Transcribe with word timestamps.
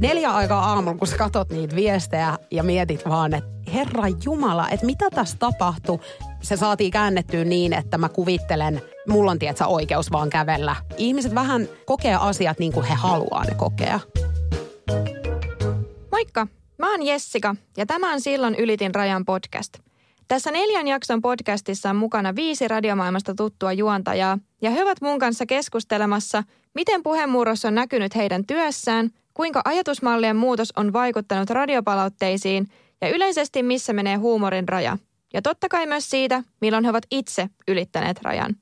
neljä 0.00 0.30
aikaa 0.30 0.64
aamulla, 0.64 0.98
kun 0.98 1.08
sä 1.08 1.16
katot 1.16 1.50
niitä 1.50 1.76
viestejä 1.76 2.38
ja 2.50 2.62
mietit 2.62 3.08
vaan, 3.08 3.34
että 3.34 3.50
herra 3.74 4.04
Jumala, 4.24 4.68
että 4.68 4.86
mitä 4.86 5.10
tässä 5.10 5.36
tapahtui. 5.38 5.98
Se 6.42 6.56
saatiin 6.56 6.90
käännettyä 6.90 7.44
niin, 7.44 7.72
että 7.72 7.98
mä 7.98 8.08
kuvittelen, 8.08 8.82
mulla 9.08 9.30
on 9.30 9.38
tietsä 9.38 9.66
oikeus 9.66 10.12
vaan 10.12 10.30
kävellä. 10.30 10.76
Ihmiset 10.96 11.34
vähän 11.34 11.68
kokee 11.86 12.14
asiat 12.14 12.58
niin 12.58 12.72
kuin 12.72 12.86
he 12.86 12.94
haluaa 12.94 13.44
ne 13.44 13.54
kokea. 13.54 14.00
Moikka, 16.12 16.46
mä 16.78 16.90
oon 16.90 17.02
Jessica 17.02 17.56
ja 17.76 17.86
tämä 17.86 18.12
on 18.12 18.20
Silloin 18.20 18.54
ylitin 18.54 18.94
rajan 18.94 19.24
podcast. 19.24 19.78
Tässä 20.28 20.50
neljän 20.50 20.88
jakson 20.88 21.22
podcastissa 21.22 21.90
on 21.90 21.96
mukana 21.96 22.34
viisi 22.36 22.68
radiomaailmasta 22.68 23.34
tuttua 23.34 23.72
juontajaa 23.72 24.38
ja 24.62 24.70
he 24.70 24.82
ovat 24.82 25.00
mun 25.00 25.18
kanssa 25.18 25.46
keskustelemassa, 25.46 26.44
miten 26.74 27.02
puheenmurros 27.02 27.64
on 27.64 27.74
näkynyt 27.74 28.14
heidän 28.14 28.46
työssään, 28.46 29.10
kuinka 29.40 29.62
ajatusmallien 29.64 30.36
muutos 30.36 30.72
on 30.76 30.92
vaikuttanut 30.92 31.50
radiopalautteisiin 31.50 32.66
ja 33.00 33.08
yleisesti 33.08 33.62
missä 33.62 33.92
menee 33.92 34.16
huumorin 34.16 34.68
raja. 34.68 34.98
Ja 35.34 35.42
totta 35.42 35.68
kai 35.68 35.86
myös 35.86 36.10
siitä, 36.10 36.42
milloin 36.60 36.84
he 36.84 36.90
ovat 36.90 37.06
itse 37.10 37.48
ylittäneet 37.68 38.22
rajan. 38.22 38.56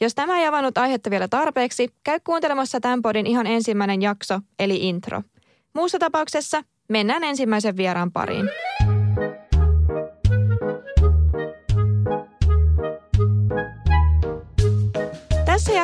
Jos 0.00 0.14
tämä 0.14 0.38
ei 0.38 0.46
avannut 0.46 0.78
aihetta 0.78 1.10
vielä 1.10 1.28
tarpeeksi, 1.28 1.88
käy 2.04 2.20
kuuntelemassa 2.24 2.80
tämän 2.80 3.02
podin 3.02 3.26
ihan 3.26 3.46
ensimmäinen 3.46 4.02
jakso, 4.02 4.40
eli 4.58 4.88
intro. 4.88 5.22
Muussa 5.74 5.98
tapauksessa 5.98 6.62
mennään 6.88 7.24
ensimmäisen 7.24 7.76
vieraan 7.76 8.12
pariin. 8.12 8.50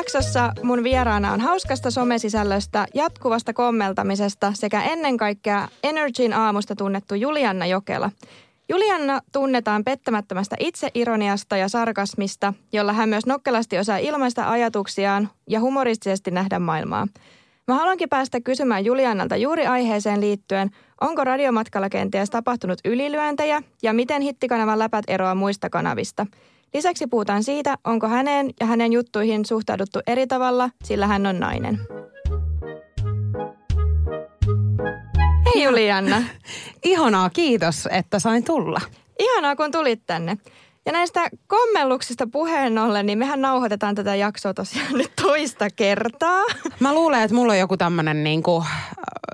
Jaksossa 0.05 0.53
mun 0.63 0.83
vieraana 0.83 1.31
on 1.31 1.41
hauskasta 1.41 1.91
somesisällöstä, 1.91 2.87
jatkuvasta 2.93 3.53
kommeltamisesta 3.53 4.51
sekä 4.55 4.83
ennen 4.83 5.17
kaikkea 5.17 5.67
Energyn 5.83 6.33
aamusta 6.33 6.75
tunnettu 6.75 7.15
Julianna 7.15 7.65
Jokela. 7.65 8.11
Julianna 8.69 9.21
tunnetaan 9.31 9.83
pettämättömästä 9.83 10.55
itseironiasta 10.59 11.57
ja 11.57 11.69
sarkasmista, 11.69 12.53
jolla 12.73 12.93
hän 12.93 13.09
myös 13.09 13.25
nokkelasti 13.25 13.77
osaa 13.77 13.97
ilmaista 13.97 14.51
ajatuksiaan 14.51 15.29
ja 15.49 15.59
humoristisesti 15.59 16.31
nähdä 16.31 16.59
maailmaa. 16.59 17.07
Mä 17.67 17.73
haluankin 17.75 18.09
päästä 18.09 18.41
kysymään 18.41 18.85
Juliannalta 18.85 19.35
juuri 19.35 19.65
aiheeseen 19.65 20.21
liittyen, 20.21 20.69
onko 21.01 21.23
radiomatkalla 21.23 21.89
kenties 21.89 22.29
tapahtunut 22.29 22.79
ylilyöntejä 22.85 23.61
ja 23.83 23.93
miten 23.93 24.21
hittikanavan 24.21 24.79
läpät 24.79 25.05
eroaa 25.07 25.35
muista 25.35 25.69
kanavista– 25.69 26.25
Lisäksi 26.73 27.07
puhutaan 27.07 27.43
siitä, 27.43 27.77
onko 27.83 28.07
häneen 28.07 28.49
ja 28.59 28.65
hänen 28.65 28.93
juttuihin 28.93 29.45
suhtauduttu 29.45 29.99
eri 30.07 30.27
tavalla, 30.27 30.69
sillä 30.83 31.07
hän 31.07 31.25
on 31.25 31.39
nainen. 31.39 31.79
Hei 35.45 35.63
Julianna. 35.63 36.23
Ihanaa, 36.83 37.29
kiitos, 37.29 37.87
että 37.91 38.19
sain 38.19 38.43
tulla. 38.43 38.81
Ihanaa, 39.19 39.55
kun 39.55 39.71
tulit 39.71 40.01
tänne. 40.05 40.37
Ja 40.85 40.91
näistä 40.91 41.29
kommelluksista 41.47 42.27
puheen 42.27 42.77
ollen, 42.77 43.05
niin 43.05 43.17
mehän 43.17 43.41
nauhoitetaan 43.41 43.95
tätä 43.95 44.15
jaksoa 44.15 44.53
tosiaan 44.53 44.93
nyt 44.93 45.11
toista 45.21 45.67
kertaa. 45.75 46.43
Mä 46.79 46.93
luulen, 46.93 47.21
että 47.21 47.35
mulla 47.35 47.53
on 47.53 47.59
joku 47.59 47.77
tämmönen 47.77 48.23
niinku, 48.23 48.63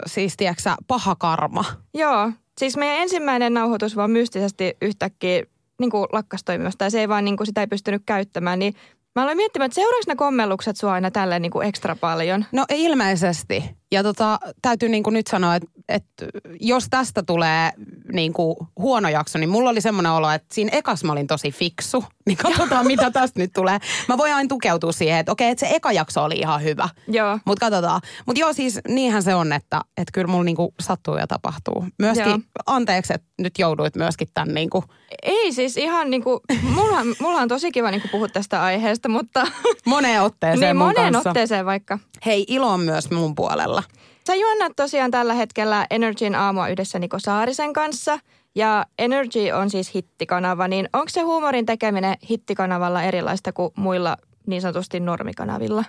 siis 0.05 0.37
tiedätkö, 0.37 0.69
paha 0.87 1.15
karma. 1.15 1.65
Joo, 1.93 2.31
siis 2.57 2.77
meidän 2.77 2.97
ensimmäinen 2.97 3.53
nauhoitus 3.53 3.95
vaan 3.95 4.11
mystisesti 4.11 4.77
yhtäkkiä 4.81 5.43
niin 5.81 5.91
kuin 5.91 6.07
lakkas 6.13 6.43
toimimasta 6.43 6.83
ja 6.83 6.89
se 6.89 6.99
ei 6.99 7.09
vaan 7.09 7.25
niin 7.25 7.37
kuin 7.37 7.47
sitä 7.47 7.61
ei 7.61 7.67
pystynyt 7.67 8.03
käyttämään, 8.05 8.59
niin 8.59 8.73
Mä 9.15 9.23
aloin 9.23 9.37
miettimään, 9.37 9.65
että 9.65 9.75
seuraavaksi 9.75 10.09
ne 10.09 10.15
kommellukset 10.15 10.77
sua 10.77 10.93
aina 10.93 11.11
tälleen 11.11 11.41
niin 11.41 11.51
kuin 11.51 11.67
ekstra 11.67 11.95
paljon? 11.95 12.45
No 12.51 12.65
ilmeisesti. 12.69 13.80
Ja 13.91 14.03
tota, 14.03 14.39
täytyy 14.61 14.89
niin 14.89 15.03
kuin 15.03 15.13
nyt 15.13 15.27
sanoa, 15.27 15.55
että, 15.55 15.69
että 15.89 16.25
jos 16.59 16.87
tästä 16.89 17.23
tulee 17.23 17.71
niin 18.13 18.33
kuin 18.33 18.55
huono 18.79 19.09
jakso, 19.09 19.39
niin 19.39 19.49
mulla 19.49 19.69
oli 19.69 19.81
semmoinen 19.81 20.11
olo, 20.11 20.31
että 20.31 20.47
siinä 20.55 20.69
ekas 20.73 21.03
mä 21.03 21.11
olin 21.11 21.27
tosi 21.27 21.51
fiksu. 21.51 22.05
Niin 22.25 22.37
katsotaan, 22.37 22.87
mitä 22.87 23.11
tästä 23.11 23.39
nyt 23.39 23.53
tulee. 23.53 23.79
Mä 24.07 24.17
voin 24.17 24.33
aina 24.33 24.47
tukeutua 24.47 24.91
siihen, 24.91 25.19
että 25.19 25.31
okei, 25.31 25.49
että 25.49 25.65
se 25.67 25.75
eka 25.75 25.91
jakso 25.91 26.23
oli 26.23 26.35
ihan 26.35 26.63
hyvä. 26.63 26.89
Joo. 27.07 27.39
Mutta 27.45 27.65
katsotaan. 27.65 28.01
Mutta 28.25 28.39
joo, 28.39 28.53
siis 28.53 28.79
niinhän 28.87 29.23
se 29.23 29.35
on, 29.35 29.53
että, 29.53 29.81
että 29.97 30.11
kyllä 30.13 30.27
mulla 30.27 30.43
niin 30.43 30.55
kuin 30.55 30.73
sattuu 30.79 31.17
ja 31.17 31.27
tapahtuu. 31.27 31.85
Myöskin, 31.99 32.29
joo. 32.29 32.39
anteeksi, 32.65 33.13
että 33.13 33.27
nyt 33.37 33.59
jouduit 33.59 33.95
myöskin 33.95 34.27
tämän 34.33 34.53
niin 34.53 34.69
kuin... 34.69 34.83
Ei 35.23 35.51
siis 35.53 35.77
ihan 35.77 36.09
niin 36.09 36.23
kuin, 36.23 36.39
mulla, 36.63 36.97
mulla 37.19 37.41
on 37.41 37.47
tosi 37.47 37.71
kiva 37.71 37.91
niin 37.91 38.01
kuin 38.01 38.11
puhua 38.11 38.27
tästä 38.27 38.63
aiheesta, 38.63 39.09
mutta... 39.09 39.47
Moneen 39.85 40.21
otteeseen 40.21 40.61
Niin, 40.61 40.77
moneen 40.77 41.13
kanssa. 41.13 41.29
otteeseen 41.29 41.65
vaikka. 41.65 41.99
Hei, 42.25 42.45
ilo 42.47 42.69
on 42.69 42.79
myös 42.79 43.11
mun 43.11 43.35
puolella. 43.35 43.80
Sä 44.27 44.35
juonnat 44.35 44.73
tosiaan 44.75 45.11
tällä 45.11 45.33
hetkellä 45.33 45.87
Energyn 45.89 46.35
aamua 46.35 46.67
yhdessä 46.67 46.99
Niko 46.99 47.19
Saarisen 47.19 47.73
kanssa. 47.73 48.19
Ja 48.55 48.85
Energy 48.99 49.51
on 49.51 49.69
siis 49.69 49.95
hittikanava, 49.95 50.67
niin 50.67 50.89
onko 50.93 51.09
se 51.09 51.21
huumorin 51.21 51.65
tekeminen 51.65 52.15
hittikanavalla 52.29 53.03
erilaista 53.03 53.53
kuin 53.53 53.71
muilla 53.77 54.17
niin 54.47 54.61
sanotusti 54.61 54.99
normikanavilla? 54.99 55.83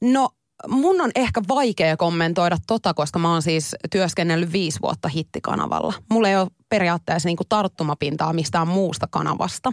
No 0.00 0.28
mun 0.68 1.00
on 1.00 1.10
ehkä 1.14 1.42
vaikea 1.48 1.96
kommentoida 1.96 2.56
tota, 2.66 2.94
koska 2.94 3.18
mä 3.18 3.32
oon 3.32 3.42
siis 3.42 3.76
työskennellyt 3.90 4.52
viisi 4.52 4.78
vuotta 4.82 5.08
hittikanavalla. 5.08 5.94
Mulla 6.10 6.28
ei 6.28 6.36
ole 6.36 6.48
periaatteessa 6.68 7.28
niinku 7.28 7.44
tarttumapintaa 7.48 8.32
mistään 8.32 8.68
muusta 8.68 9.06
kanavasta. 9.10 9.72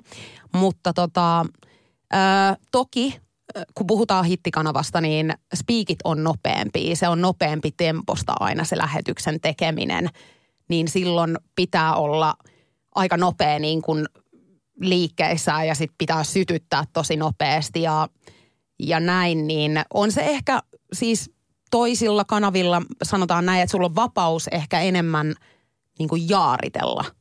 Mutta 0.53 0.93
tota, 0.93 1.45
ää, 2.11 2.55
toki 2.71 3.19
kun 3.75 3.87
puhutaan 3.87 4.25
hittikanavasta, 4.25 5.01
niin 5.01 5.33
speakit 5.55 5.99
on 6.03 6.23
nopeampi. 6.23 6.95
Se 6.95 7.07
on 7.07 7.21
nopeampi 7.21 7.71
temposta 7.77 8.33
aina 8.39 8.63
se 8.63 8.77
lähetyksen 8.77 9.41
tekeminen. 9.41 10.09
Niin 10.69 10.87
silloin 10.87 11.37
pitää 11.55 11.95
olla 11.95 12.35
aika 12.95 13.17
nopea 13.17 13.59
niin 13.59 13.81
kuin 13.81 14.05
liikkeissään 14.81 15.67
ja 15.67 15.75
sit 15.75 15.91
pitää 15.97 16.23
sytyttää 16.23 16.83
tosi 16.93 17.15
nopeasti 17.15 17.81
ja, 17.81 18.07
ja 18.79 18.99
näin. 18.99 19.47
Niin 19.47 19.81
on 19.93 20.11
se 20.11 20.21
ehkä 20.21 20.63
siis 20.93 21.31
toisilla 21.71 22.25
kanavilla, 22.25 22.81
sanotaan 23.03 23.45
näin, 23.45 23.61
että 23.61 23.71
sulla 23.71 23.85
on 23.85 23.95
vapaus 23.95 24.47
ehkä 24.47 24.79
enemmän 24.79 25.33
niin 25.99 26.09
kuin 26.09 26.29
jaaritella– 26.29 27.05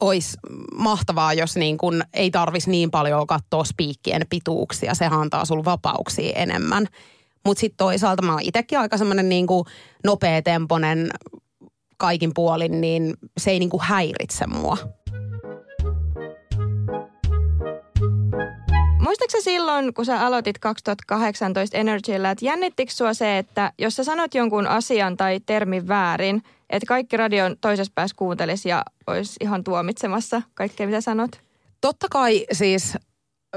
olisi 0.00 0.36
mahtavaa, 0.74 1.32
jos 1.32 1.56
niin 1.56 1.78
kun 1.78 2.02
ei 2.14 2.30
tarvisi 2.30 2.70
niin 2.70 2.90
paljon 2.90 3.26
katsoa 3.26 3.64
spiikkien 3.64 4.26
pituuksia. 4.30 4.94
Se 4.94 5.06
antaa 5.06 5.44
sulla 5.44 5.64
vapauksia 5.64 6.32
enemmän. 6.36 6.86
Mutta 7.44 7.60
sitten 7.60 7.76
toisaalta 7.76 8.22
mä 8.22 8.32
oon 8.32 8.42
itsekin 8.42 8.78
aika 8.78 8.98
semmoinen 8.98 9.28
niin 9.28 9.46
nopea-temponen 10.04 11.10
kaikin 11.96 12.34
puolin, 12.34 12.80
niin 12.80 13.14
se 13.38 13.50
ei 13.50 13.58
niin 13.58 13.70
häiritse 13.80 14.46
mua. 14.46 14.76
Muistaaksä 19.26 19.50
silloin, 19.50 19.94
kun 19.94 20.04
sä 20.04 20.26
aloitit 20.26 20.58
2018 20.58 21.76
Energyllä, 21.76 22.30
että 22.30 22.44
jännittikö 22.44 22.92
sua 22.92 23.14
se, 23.14 23.38
että 23.38 23.72
jos 23.78 23.96
sä 23.96 24.04
sanot 24.04 24.34
jonkun 24.34 24.66
asian 24.66 25.16
tai 25.16 25.40
termin 25.46 25.88
väärin, 25.88 26.42
että 26.70 26.86
kaikki 26.86 27.16
radion 27.16 27.56
toisessa 27.60 27.92
päässä 27.94 28.16
kuuntelisi 28.16 28.68
ja 28.68 28.82
olisi 29.06 29.36
ihan 29.40 29.64
tuomitsemassa 29.64 30.42
kaikkea, 30.54 30.86
mitä 30.86 31.00
sanot? 31.00 31.30
Totta 31.80 32.06
kai 32.10 32.46
siis 32.52 32.94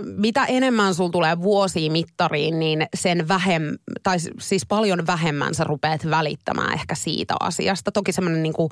mitä 0.03 0.45
enemmän 0.45 0.95
sul 0.95 1.09
tulee 1.09 1.41
vuosia 1.41 1.91
mittariin, 1.91 2.59
niin 2.59 2.87
sen 2.93 3.27
vähemmän, 3.27 3.77
tai 4.03 4.17
siis 4.39 4.65
paljon 4.65 5.07
vähemmän 5.07 5.55
sä 5.55 5.63
rupeat 5.63 6.09
välittämään 6.09 6.73
ehkä 6.73 6.95
siitä 6.95 7.35
asiasta. 7.39 7.91
Toki 7.91 8.11
semmoinen 8.11 8.43
niin 8.43 8.69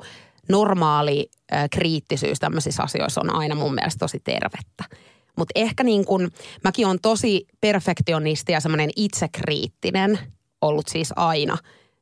normaali 0.48 1.30
kriittisyys 1.70 2.38
tämmöisissä 2.38 2.82
asioissa 2.82 3.20
on 3.20 3.34
aina 3.34 3.54
mun 3.54 3.74
mielestä 3.74 3.98
tosi 3.98 4.20
tervettä. 4.20 4.84
Mutta 5.38 5.52
ehkä 5.54 5.84
niin 5.84 6.04
kuin, 6.04 6.28
mäkin 6.64 6.86
on 6.86 6.98
tosi 7.02 7.46
perfektionisti 7.60 8.52
ja 8.52 8.60
semmoinen 8.60 8.90
itsekriittinen 8.96 10.18
ollut 10.60 10.88
siis 10.88 11.12
aina, 11.16 11.58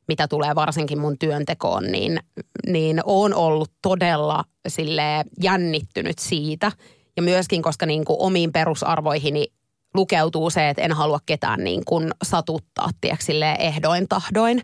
mitä 0.07 0.27
tulee 0.27 0.55
varsinkin 0.55 0.99
mun 0.99 1.19
työntekoon, 1.19 1.83
niin, 1.83 2.19
niin 2.67 3.01
on 3.05 3.33
ollut 3.33 3.71
todella 3.81 4.43
sille 4.67 5.25
jännittynyt 5.43 6.19
siitä. 6.19 6.71
Ja 7.17 7.23
myöskin, 7.23 7.61
koska 7.61 7.85
niin 7.85 8.05
kuin 8.05 8.17
omiin 8.19 8.51
perusarvoihini 8.51 9.47
lukeutuu 9.93 10.49
se, 10.49 10.69
että 10.69 10.81
en 10.81 10.91
halua 10.91 11.19
ketään 11.25 11.63
niin 11.63 11.85
kuin 11.85 12.11
satuttaa, 12.23 12.89
tiedätkö, 13.01 13.33
ehdoin 13.59 14.07
tahdoin. 14.07 14.61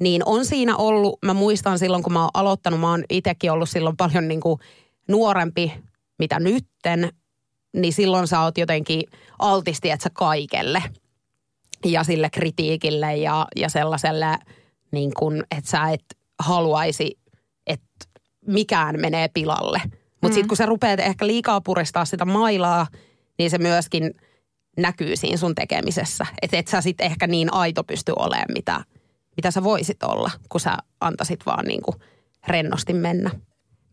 Niin 0.00 0.22
on 0.26 0.44
siinä 0.44 0.76
ollut, 0.76 1.18
mä 1.24 1.34
muistan 1.34 1.78
silloin 1.78 2.02
kun 2.02 2.12
mä 2.12 2.20
oon 2.20 2.30
aloittanut, 2.34 2.80
mä 2.80 2.90
oon 2.90 3.04
itsekin 3.10 3.52
ollut 3.52 3.68
silloin 3.68 3.96
paljon 3.96 4.28
niin 4.28 4.40
kuin 4.40 4.60
nuorempi, 5.08 5.72
mitä 6.18 6.40
nytten, 6.40 7.08
niin 7.74 7.92
silloin 7.92 8.28
sä 8.28 8.40
oot 8.40 8.58
jotenkin 8.58 9.02
altisti, 9.38 9.90
että 9.90 10.04
sä 10.04 10.10
kaikelle 10.12 10.82
ja 11.84 12.04
sille 12.04 12.30
kritiikille 12.30 13.16
ja, 13.16 13.46
ja 13.56 13.68
sellaiselle, 13.68 14.38
niin 14.90 15.14
kun, 15.14 15.44
että 15.56 15.70
sä 15.70 15.90
et 15.90 16.04
haluaisi, 16.38 17.18
että 17.66 18.06
mikään 18.46 19.00
menee 19.00 19.28
pilalle. 19.34 19.80
Mutta 19.84 20.28
mm. 20.28 20.32
sitten 20.34 20.48
kun 20.48 20.56
sä 20.56 20.66
rupeat 20.66 21.00
ehkä 21.00 21.26
liikaa 21.26 21.60
puristaa 21.60 22.04
sitä 22.04 22.24
mailaa, 22.24 22.86
niin 23.38 23.50
se 23.50 23.58
myöskin 23.58 24.14
näkyy 24.76 25.16
siinä 25.16 25.36
sun 25.36 25.54
tekemisessä. 25.54 26.26
Että 26.42 26.56
et 26.56 26.68
sä 26.68 26.80
sitten 26.80 27.06
ehkä 27.06 27.26
niin 27.26 27.54
aito 27.54 27.84
pysty 27.84 28.12
olemaan, 28.16 28.52
mitä, 28.54 28.84
mitä 29.36 29.50
sä 29.50 29.64
voisit 29.64 30.02
olla, 30.02 30.30
kun 30.48 30.60
sä 30.60 30.76
antaisit 31.00 31.46
vaan 31.46 31.64
niin 31.64 31.82
kuin 31.82 31.96
rennosti 32.48 32.92
mennä. 32.92 33.30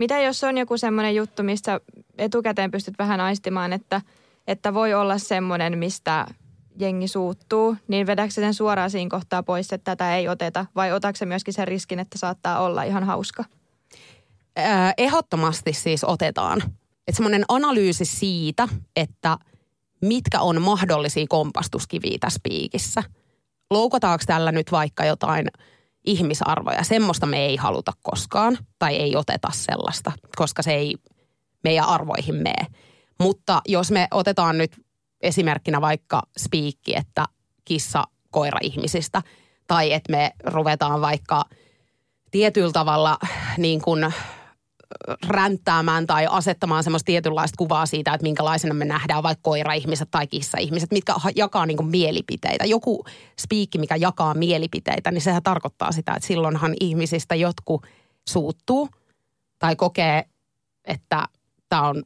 Mitä 0.02 0.20
jos 0.20 0.44
on 0.44 0.58
joku 0.58 0.78
semmoinen 0.78 1.16
juttu, 1.16 1.44
mistä 1.44 1.80
etukäteen 2.18 2.72
pystyt 2.72 2.94
vähän 3.00 3.20
aistimaan, 3.20 3.74
että, 3.74 4.02
että 4.48 4.74
voi 4.74 4.94
olla 4.94 5.18
semmoinen, 5.18 5.78
mistä 5.78 6.26
jengi 6.80 7.08
suuttuu, 7.08 7.76
niin 7.88 8.08
vedätkö 8.08 8.34
sen 8.34 8.54
suoraan 8.54 8.92
siinä 8.92 9.10
kohtaa 9.10 9.44
pois, 9.44 9.74
että 9.74 9.92
tätä 9.92 10.16
ei 10.16 10.28
oteta? 10.28 10.66
Vai 10.76 10.92
otatko 10.92 11.26
myöskin 11.26 11.54
sen 11.54 11.68
riskin, 11.68 12.00
että 12.00 12.18
saattaa 12.18 12.60
olla 12.62 12.84
ihan 12.84 13.04
hauska? 13.04 13.44
Ehdottomasti 14.98 15.74
siis 15.74 16.04
otetaan. 16.04 16.62
Että 17.08 17.16
semmoinen 17.16 17.46
analyysi 17.48 18.06
siitä, 18.06 18.68
että 18.96 19.38
mitkä 20.02 20.40
on 20.40 20.62
mahdollisia 20.62 21.26
kompastuskiviä 21.30 22.18
tässä 22.20 22.40
piikissä. 22.44 23.04
Loukataanko 23.70 24.24
tällä 24.28 24.52
nyt 24.52 24.72
vaikka 24.72 25.06
jotain 25.06 25.48
ihmisarvoja? 26.06 26.84
Semmoista 26.84 27.26
me 27.26 27.46
ei 27.46 27.56
haluta 27.56 27.94
koskaan 28.02 28.58
tai 28.80 28.96
ei 28.96 29.16
oteta 29.16 29.48
sellaista, 29.54 30.12
koska 30.36 30.62
se 30.62 30.74
ei 30.74 30.96
meidän 31.64 31.86
arvoihin 31.86 32.36
mene. 32.36 32.68
Mutta 33.20 33.62
jos 33.68 33.92
me 33.92 34.08
otetaan 34.12 34.58
nyt 34.58 34.72
esimerkkinä 35.22 35.82
vaikka 35.82 36.22
spiikki, 36.40 36.96
että 36.96 37.26
kissa 37.66 38.04
koira 38.32 38.60
ihmisistä, 38.62 39.22
tai 39.68 39.94
että 39.94 40.12
me 40.12 40.32
ruvetaan 40.44 41.02
vaikka 41.02 41.46
tietyllä 42.32 42.72
tavalla 42.72 43.18
niin 43.58 43.82
kuin 43.82 44.14
ränttäämään 45.28 46.08
tai 46.08 46.28
asettamaan 46.30 46.84
semmoista 46.84 47.06
tietynlaista 47.06 47.58
kuvaa 47.58 47.86
siitä, 47.86 48.14
että 48.14 48.24
minkälaisena 48.24 48.74
me 48.74 48.86
nähdään 48.86 49.24
vaikka 49.24 49.42
koira-ihmiset 49.42 50.08
tai 50.12 50.28
kissa-ihmiset, 50.28 50.92
mitkä 50.92 51.16
jakaa 51.36 51.66
niin 51.66 51.86
mielipiteitä. 51.86 52.66
Joku 52.66 53.06
spiikki, 53.40 53.78
mikä 53.78 53.96
jakaa 53.96 54.34
mielipiteitä, 54.34 55.12
niin 55.12 55.22
sehän 55.22 55.44
tarkoittaa 55.44 55.92
sitä, 55.92 56.14
että 56.14 56.28
silloinhan 56.28 56.74
ihmisistä 56.80 57.36
jotkut 57.36 57.88
suuttuu 58.30 58.90
tai 59.60 59.76
kokee, 59.76 60.24
että 60.86 61.28
tämä 61.70 61.90
on 61.90 62.04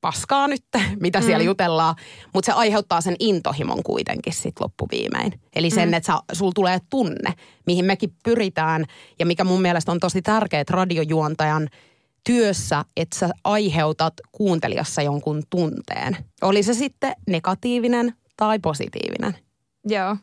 paskaa 0.00 0.48
nyt, 0.48 0.64
mitä 1.00 1.20
siellä 1.20 1.42
mm. 1.42 1.46
jutellaan, 1.46 1.94
mutta 2.34 2.46
se 2.46 2.52
aiheuttaa 2.52 3.00
sen 3.00 3.16
intohimon 3.18 3.82
kuitenkin 3.82 4.32
sit 4.32 4.60
loppuviimein. 4.60 5.40
Eli 5.54 5.70
sen, 5.70 5.88
mm. 5.88 5.94
että 5.94 6.18
sulla 6.32 6.52
tulee 6.54 6.78
tunne, 6.90 7.34
mihin 7.66 7.84
mekin 7.84 8.12
pyritään 8.24 8.84
ja 9.18 9.26
mikä 9.26 9.44
mun 9.44 9.62
mielestä 9.62 9.92
on 9.92 10.00
tosi 10.00 10.22
tärkeää 10.22 10.64
radiojuontajan 10.70 11.68
työssä, 12.24 12.84
että 12.96 13.18
sä 13.18 13.30
aiheutat 13.44 14.14
kuuntelijassa 14.32 15.02
jonkun 15.02 15.42
tunteen. 15.50 16.16
Oli 16.42 16.62
se 16.62 16.74
sitten 16.74 17.12
negatiivinen 17.28 18.14
tai 18.36 18.58
positiivinen. 18.58 19.36
Joo. 19.84 20.16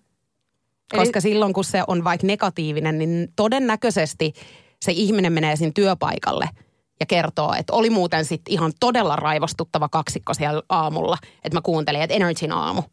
Koska 0.96 1.18
Eli... 1.18 1.22
silloin, 1.22 1.54
kun 1.54 1.64
se 1.64 1.84
on 1.88 2.04
vaikka 2.04 2.28
negatiivinen, 2.28 2.98
niin 2.98 3.28
todennäköisesti 3.36 4.34
se 4.82 4.92
ihminen 4.92 5.34
menee 5.34 5.56
sinne 5.56 5.72
työpaikalle– 5.76 6.50
ja 7.00 7.06
kertoo, 7.06 7.54
että 7.54 7.74
oli 7.74 7.90
muuten 7.90 8.26
sitten 8.26 8.54
ihan 8.54 8.72
todella 8.80 9.16
raivostuttava 9.16 9.90
kaksikko 9.90 10.34
siellä 10.34 10.62
aamulla, 10.70 11.18
että 11.44 11.58
mä 11.58 11.62
kuuntelin, 11.62 12.02
että 12.02 12.16
Energyn 12.16 12.52
aamu. 12.52 12.84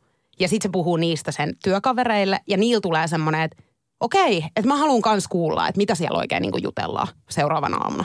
Ja 0.41 0.49
sitten 0.49 0.69
se 0.69 0.73
puhuu 0.73 0.97
niistä 0.97 1.33
sen 1.33 1.53
työkavereille 1.65 2.41
ja 2.47 2.57
niillä 2.57 2.81
tulee 2.81 3.09
semmoinen, 3.09 3.43
että 3.43 3.63
okei, 4.01 4.45
että 4.57 4.69
mä 4.69 4.77
haluan 4.77 5.03
kans 5.03 5.29
kuulla, 5.29 5.69
että 5.69 5.79
mitä 5.79 5.95
siellä 5.95 6.19
oikein 6.19 6.43
niin 6.43 6.63
jutellaan 6.63 7.09
seuraavana 7.31 7.77
aamuna. 7.77 8.05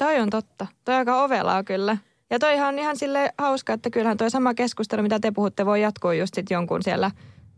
Toi 0.00 0.20
on 0.20 0.30
totta. 0.30 0.66
Toi 0.84 0.94
aika 0.94 1.22
ovelaa 1.22 1.64
kyllä. 1.64 1.96
Ja 2.30 2.38
toihan 2.38 2.68
on 2.68 2.78
ihan 2.78 2.96
sille 2.96 3.32
hauska, 3.38 3.72
että 3.72 3.90
kyllähän 3.90 4.16
toi 4.16 4.30
sama 4.30 4.54
keskustelu, 4.54 5.02
mitä 5.02 5.20
te 5.20 5.30
puhutte, 5.30 5.66
voi 5.66 5.82
jatkuu 5.82 6.12
just 6.12 6.34
sit 6.34 6.50
jonkun 6.50 6.82
siellä 6.82 7.10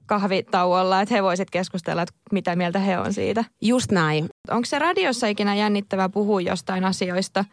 kahvitauolla, 0.07 1.01
että 1.01 1.15
he 1.15 1.23
voisit 1.23 1.51
keskustella, 1.51 2.03
että 2.03 2.15
mitä 2.33 2.57
mieltä 2.57 2.79
he 2.79 2.99
on 2.99 3.13
siitä. 3.13 3.45
Just 3.61 3.93
näin. 3.93 4.29
Onko 4.51 4.65
se 4.65 4.79
radiossa 4.79 5.27
ikinä 5.27 5.55
jännittävää 5.55 6.09
puhua 6.09 6.41
jostain 6.41 6.85
asioista, 6.85 7.45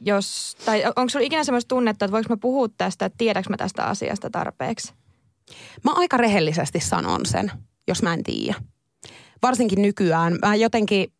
jos, 0.00 0.56
tai 0.64 0.84
onko 0.84 1.08
sinulla 1.08 1.26
ikinä 1.26 1.44
sellaista 1.44 1.68
tunnetta, 1.68 2.04
että 2.04 2.12
voiko 2.12 2.26
mä 2.28 2.36
puhua 2.36 2.68
tästä, 2.68 3.06
että 3.06 3.18
tiedäks 3.18 3.48
mä 3.48 3.56
tästä 3.56 3.84
asiasta 3.84 4.30
tarpeeksi? 4.30 4.92
Mä 5.84 5.92
aika 5.94 6.16
rehellisesti 6.16 6.80
sanon 6.80 7.26
sen, 7.26 7.52
jos 7.88 8.02
mä 8.02 8.14
en 8.14 8.22
tiedä. 8.22 8.54
Varsinkin 9.42 9.82
nykyään. 9.82 10.38
Mä 10.42 10.54
jotenkin, 10.54 11.12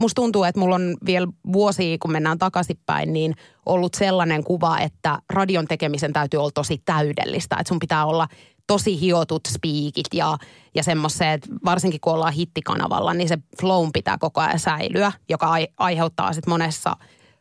musta 0.00 0.22
tuntuu, 0.22 0.44
että 0.44 0.60
mulla 0.60 0.74
on 0.74 0.96
vielä 1.06 1.28
vuosia, 1.52 1.96
kun 1.98 2.12
mennään 2.12 2.38
takaisinpäin, 2.38 3.12
niin 3.12 3.34
ollut 3.66 3.94
sellainen 3.94 4.44
kuva, 4.44 4.78
että 4.78 5.18
radion 5.30 5.66
tekemisen 5.68 6.12
täytyy 6.12 6.40
olla 6.40 6.50
tosi 6.54 6.82
täydellistä. 6.84 7.56
Että 7.60 7.68
sun 7.68 7.78
pitää 7.78 8.06
olla 8.06 8.28
tosi 8.66 9.00
hiotut 9.00 9.42
spiikit 9.48 10.06
ja, 10.14 10.38
ja 10.74 10.82
semmoiset, 10.82 11.48
varsinkin 11.64 12.00
kun 12.00 12.12
ollaan 12.12 12.32
hittikanavalla, 12.32 13.14
niin 13.14 13.28
se 13.28 13.38
flow 13.60 13.88
pitää 13.92 14.18
koko 14.18 14.40
ajan 14.40 14.58
säilyä, 14.58 15.12
joka 15.28 15.46
ai, 15.46 15.68
aiheuttaa 15.78 16.32
sitten 16.32 16.52
monessa 16.52 16.96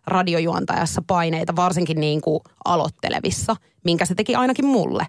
radiojuontajassa 0.07 1.01
paineita, 1.07 1.55
varsinkin 1.55 1.99
niin 1.99 2.21
kuin 2.21 2.39
aloittelevissa, 2.65 3.55
minkä 3.85 4.05
se 4.05 4.15
teki 4.15 4.35
ainakin 4.35 4.65
mulle. 4.65 5.07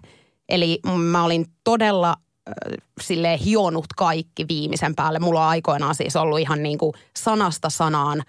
Eli 0.49 0.79
mä 0.97 1.23
olin 1.23 1.45
todella 1.63 2.15
sille 3.01 3.39
hionut 3.45 3.85
kaikki 3.95 4.47
viimeisen 4.47 4.95
päälle. 4.95 5.19
Mulla 5.19 5.41
on 5.41 5.49
aikoinaan 5.49 5.95
siis 5.95 6.15
ollut 6.15 6.39
ihan 6.39 6.63
niin 6.63 6.77
kuin 6.77 6.93
sanasta 7.17 7.69
sanaan 7.69 8.23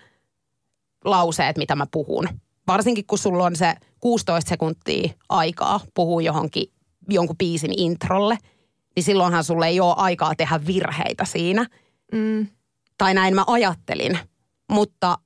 lauseet, 1.04 1.56
mitä 1.58 1.76
mä 1.76 1.86
puhun. 1.90 2.28
Varsinkin 2.66 3.06
kun 3.06 3.18
sulla 3.18 3.44
on 3.44 3.56
se 3.56 3.74
16 4.00 4.48
sekuntia 4.48 5.12
aikaa 5.28 5.80
puhua 5.94 6.22
johonkin 6.22 6.72
jonkun 7.08 7.36
biisin 7.36 7.78
introlle, 7.78 8.38
niin 8.96 9.04
silloinhan 9.04 9.44
sulle 9.44 9.66
ei 9.66 9.80
ole 9.80 9.94
aikaa 9.96 10.34
tehdä 10.34 10.60
virheitä 10.66 11.24
siinä. 11.24 11.66
Mm. 12.12 12.46
Tai 12.98 13.14
näin 13.14 13.34
mä 13.34 13.44
ajattelin. 13.46 14.18
Mutta 14.70 15.18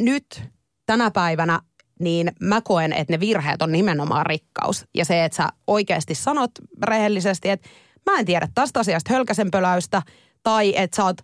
nyt 0.00 0.42
tänä 0.86 1.10
päivänä 1.10 1.60
niin 2.00 2.32
mä 2.40 2.60
koen, 2.60 2.92
että 2.92 3.12
ne 3.12 3.20
virheet 3.20 3.62
on 3.62 3.72
nimenomaan 3.72 4.26
rikkaus. 4.26 4.84
Ja 4.94 5.04
se, 5.04 5.24
että 5.24 5.36
sä 5.36 5.48
oikeasti 5.66 6.14
sanot 6.14 6.50
rehellisesti, 6.82 7.50
että 7.50 7.68
mä 8.10 8.18
en 8.18 8.26
tiedä 8.26 8.48
tästä 8.54 8.80
asiasta 8.80 9.12
hölkäsenpöläystä, 9.12 10.02
tai 10.42 10.74
että 10.76 10.96
sä 10.96 11.04
oot 11.04 11.16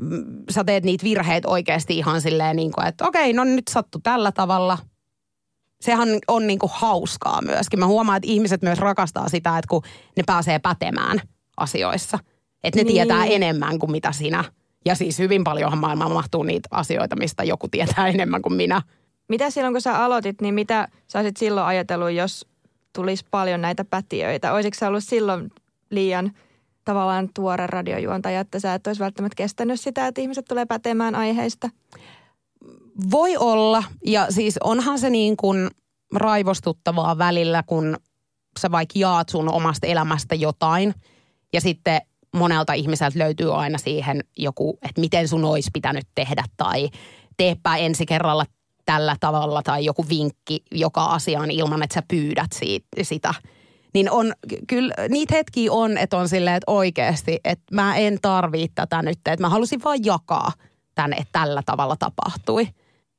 mm, 0.00 0.24
sä 0.50 0.64
teet 0.64 0.84
niitä 0.84 1.04
virheitä 1.04 1.48
oikeasti 1.48 1.98
ihan 1.98 2.20
silleen 2.20 2.56
niin 2.56 2.72
kuin, 2.72 2.86
että 2.86 3.06
okei, 3.06 3.32
no 3.32 3.44
nyt 3.44 3.68
sattu 3.68 3.98
tällä 4.02 4.32
tavalla, 4.32 4.78
sehän 5.80 6.08
on 6.28 6.46
niin 6.46 6.58
kuin 6.58 6.72
hauskaa 6.74 7.42
myöskin. 7.42 7.78
Mä 7.78 7.86
huomaan, 7.86 8.16
että 8.16 8.30
ihmiset 8.30 8.62
myös 8.62 8.78
rakastaa 8.78 9.28
sitä, 9.28 9.58
että 9.58 9.68
kun 9.68 9.82
ne 10.16 10.22
pääsee 10.26 10.58
pätemään 10.58 11.20
asioissa. 11.56 12.18
Että 12.64 12.80
ne 12.80 12.84
niin. 12.84 12.94
tietää 12.94 13.24
enemmän 13.24 13.78
kuin 13.78 13.90
mitä 13.90 14.12
sinä. 14.12 14.44
Ja 14.84 14.94
siis 14.94 15.18
hyvin 15.18 15.44
paljonhan 15.44 15.78
maailmaan 15.78 16.12
mahtuu 16.12 16.42
niitä 16.42 16.68
asioita, 16.72 17.16
mistä 17.16 17.44
joku 17.44 17.68
tietää 17.68 18.08
enemmän 18.14 18.42
kuin 18.42 18.54
minä. 18.54 18.82
Mitä 19.28 19.50
silloin, 19.50 19.74
kun 19.74 19.80
sä 19.80 20.04
aloitit, 20.04 20.40
niin 20.40 20.54
mitä 20.54 20.88
sä 21.08 21.18
olisit 21.18 21.36
silloin 21.36 21.66
ajatellut, 21.66 22.10
jos 22.10 22.46
tulisi 22.92 23.24
paljon 23.30 23.60
näitä 23.60 23.84
pätiöitä? 23.84 24.52
Olisiko 24.52 24.74
sä 24.74 24.88
ollut 24.88 25.04
silloin 25.04 25.50
liian 25.90 26.32
tavallaan 26.84 27.28
tuore 27.34 27.66
radiojuontaja, 27.66 28.40
että 28.40 28.60
sä 28.60 28.74
et 28.74 28.86
olisi 28.86 29.00
välttämättä 29.00 29.34
kestänyt 29.36 29.80
sitä, 29.80 30.06
että 30.06 30.20
ihmiset 30.20 30.44
tulee 30.48 30.66
pätemään 30.66 31.14
aiheista? 31.14 31.70
Voi 33.10 33.36
olla. 33.36 33.84
Ja 34.06 34.26
siis 34.30 34.58
onhan 34.64 34.98
se 34.98 35.10
niin 35.10 35.36
kuin 35.36 35.70
raivostuttavaa 36.14 37.18
välillä, 37.18 37.62
kun 37.66 37.96
sä 38.58 38.70
vaikka 38.70 38.98
jaat 38.98 39.28
sun 39.28 39.48
omasta 39.48 39.86
elämästä 39.86 40.34
jotain 40.34 40.94
ja 41.52 41.60
sitten 41.60 42.00
monelta 42.36 42.72
ihmiseltä 42.72 43.18
löytyy 43.18 43.60
aina 43.60 43.78
siihen 43.78 44.24
joku, 44.36 44.78
että 44.82 45.00
miten 45.00 45.28
sun 45.28 45.44
olisi 45.44 45.70
pitänyt 45.72 46.04
tehdä 46.14 46.44
tai 46.56 46.88
teepä 47.36 47.76
ensi 47.76 48.06
kerralla 48.06 48.44
tällä 48.84 49.16
tavalla 49.20 49.62
tai 49.62 49.84
joku 49.84 50.04
vinkki 50.08 50.62
joka 50.70 51.04
asiaan 51.04 51.50
ilman, 51.50 51.82
että 51.82 51.94
sä 51.94 52.02
pyydät 52.08 52.52
siitä, 52.52 52.86
sitä. 53.02 53.34
Niin 53.94 54.10
on, 54.10 54.32
kyllä 54.66 54.94
niitä 55.08 55.34
hetkiä 55.34 55.72
on, 55.72 55.98
että 55.98 56.16
on 56.16 56.28
silleen, 56.28 56.56
että 56.56 56.72
oikeasti, 56.72 57.40
että 57.44 57.74
mä 57.74 57.96
en 57.96 58.18
tarvii 58.22 58.68
tätä 58.74 59.02
nyt, 59.02 59.18
että 59.18 59.40
mä 59.40 59.48
halusin 59.48 59.84
vaan 59.84 60.04
jakaa 60.04 60.52
tämän, 60.94 61.12
että 61.12 61.32
tällä 61.32 61.62
tavalla 61.66 61.96
tapahtui. 61.96 62.68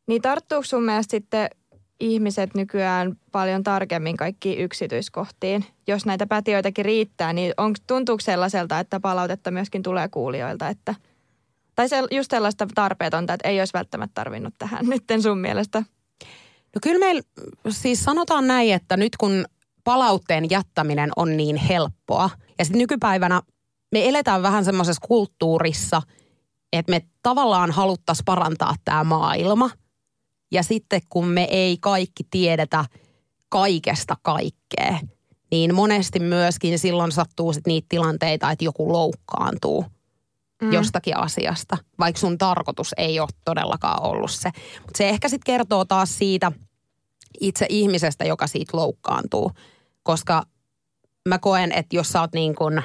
Niin 0.08 0.22
tarttuuko 0.22 0.64
sun 0.64 0.84
mielestä 0.84 1.12
sitten 1.12 1.50
ihmiset 2.00 2.56
nykyään 2.56 3.16
paljon 3.32 3.64
tarkemmin 3.64 4.18
kaikki 4.18 4.56
yksityiskohtiin? 4.56 5.66
Jos 5.88 6.06
näitä 6.06 6.28
pätiöitäkin 6.28 6.86
riittää, 6.86 7.34
niin 7.34 7.54
on, 7.58 7.76
tuntuuko 7.88 8.22
sellaiselta, 8.22 8.80
että 8.80 9.00
palautetta 9.00 9.52
myöskin 9.52 9.84
tulee 9.84 10.08
kuulijoilta, 10.08 10.70
että 10.70 10.96
tai 11.76 11.90
se, 11.90 12.04
just 12.12 12.32
sellaista 12.32 12.68
tarpeetonta, 12.76 13.34
että 13.34 13.48
ei 13.50 13.60
olisi 13.60 13.74
välttämättä 13.74 14.14
tarvinnut 14.14 14.54
tähän 14.58 14.86
nyt 14.90 15.04
sun 15.22 15.38
mielestä? 15.38 15.84
No 16.76 16.80
kyllä 16.84 17.00
meillä, 17.00 17.22
siis 17.70 18.04
sanotaan 18.04 18.48
näin, 18.48 18.74
että 18.74 18.98
nyt 18.98 19.18
kun 19.18 19.46
palautteen 19.84 20.50
jättäminen 20.50 21.10
on 21.16 21.38
niin 21.38 21.56
helppoa, 21.56 22.30
ja 22.60 22.66
sitten 22.66 22.80
nykypäivänä 22.80 23.42
me 23.92 24.10
eletään 24.10 24.42
vähän 24.42 24.66
semmoisessa 24.66 25.08
kulttuurissa, 25.08 26.02
että 26.74 26.90
me 26.92 27.02
tavallaan 27.24 27.72
haluttaisiin 27.72 28.26
parantaa 28.26 28.76
tämä 28.86 29.04
maailma– 29.04 29.70
ja 30.52 30.64
sitten 30.64 31.02
kun 31.10 31.28
me 31.28 31.48
ei 31.52 31.78
kaikki 31.82 32.24
tiedetä 32.32 32.86
kaikesta 33.50 34.16
kaikkea, 34.22 35.00
niin 35.52 35.76
monesti 35.76 36.20
myöskin 36.20 36.80
silloin 36.80 37.12
sattuu 37.12 37.54
sit 37.54 37.68
niitä 37.68 37.86
tilanteita, 37.90 38.52
että 38.52 38.66
joku 38.66 38.92
loukkaantuu. 38.94 39.86
mm. 40.62 40.74
jostakin 40.74 41.18
asiasta, 41.18 41.78
vaikka 42.00 42.20
sun 42.20 42.38
tarkoitus 42.38 42.94
ei 42.98 43.20
ole 43.20 43.30
todellakaan 43.46 44.04
ollut 44.04 44.32
se. 44.32 44.52
Mutta 44.82 44.98
se 44.98 45.10
ehkä 45.10 45.30
sitten 45.30 45.54
kertoo 45.54 45.86
taas 45.86 46.18
siitä 46.18 46.52
itse 47.42 47.66
ihmisestä, 47.70 48.26
joka 48.26 48.48
siitä 48.48 48.78
loukkaantuu. 48.78 49.52
Koska 50.04 50.44
mä 51.30 51.40
koen, 51.40 51.72
että 51.72 51.96
jos 51.96 52.10
sä 52.10 52.22
oot 52.22 52.34
niin 52.34 52.56
kuin, 52.56 52.84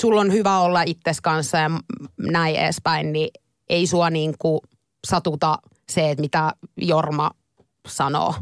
sulla 0.00 0.20
on 0.20 0.32
hyvä 0.32 0.58
olla 0.58 0.82
itses 0.82 1.20
kanssa 1.20 1.58
ja 1.58 1.70
näin 2.18 2.56
edespäin, 2.56 3.12
niin 3.12 3.30
ei 3.68 3.86
sua 3.86 4.10
niin 4.10 4.34
kuin 4.38 4.60
satuta 5.06 5.58
se, 5.88 6.10
että 6.10 6.20
mitä 6.20 6.52
Jorma 6.76 7.30
sanoo. 7.88 8.34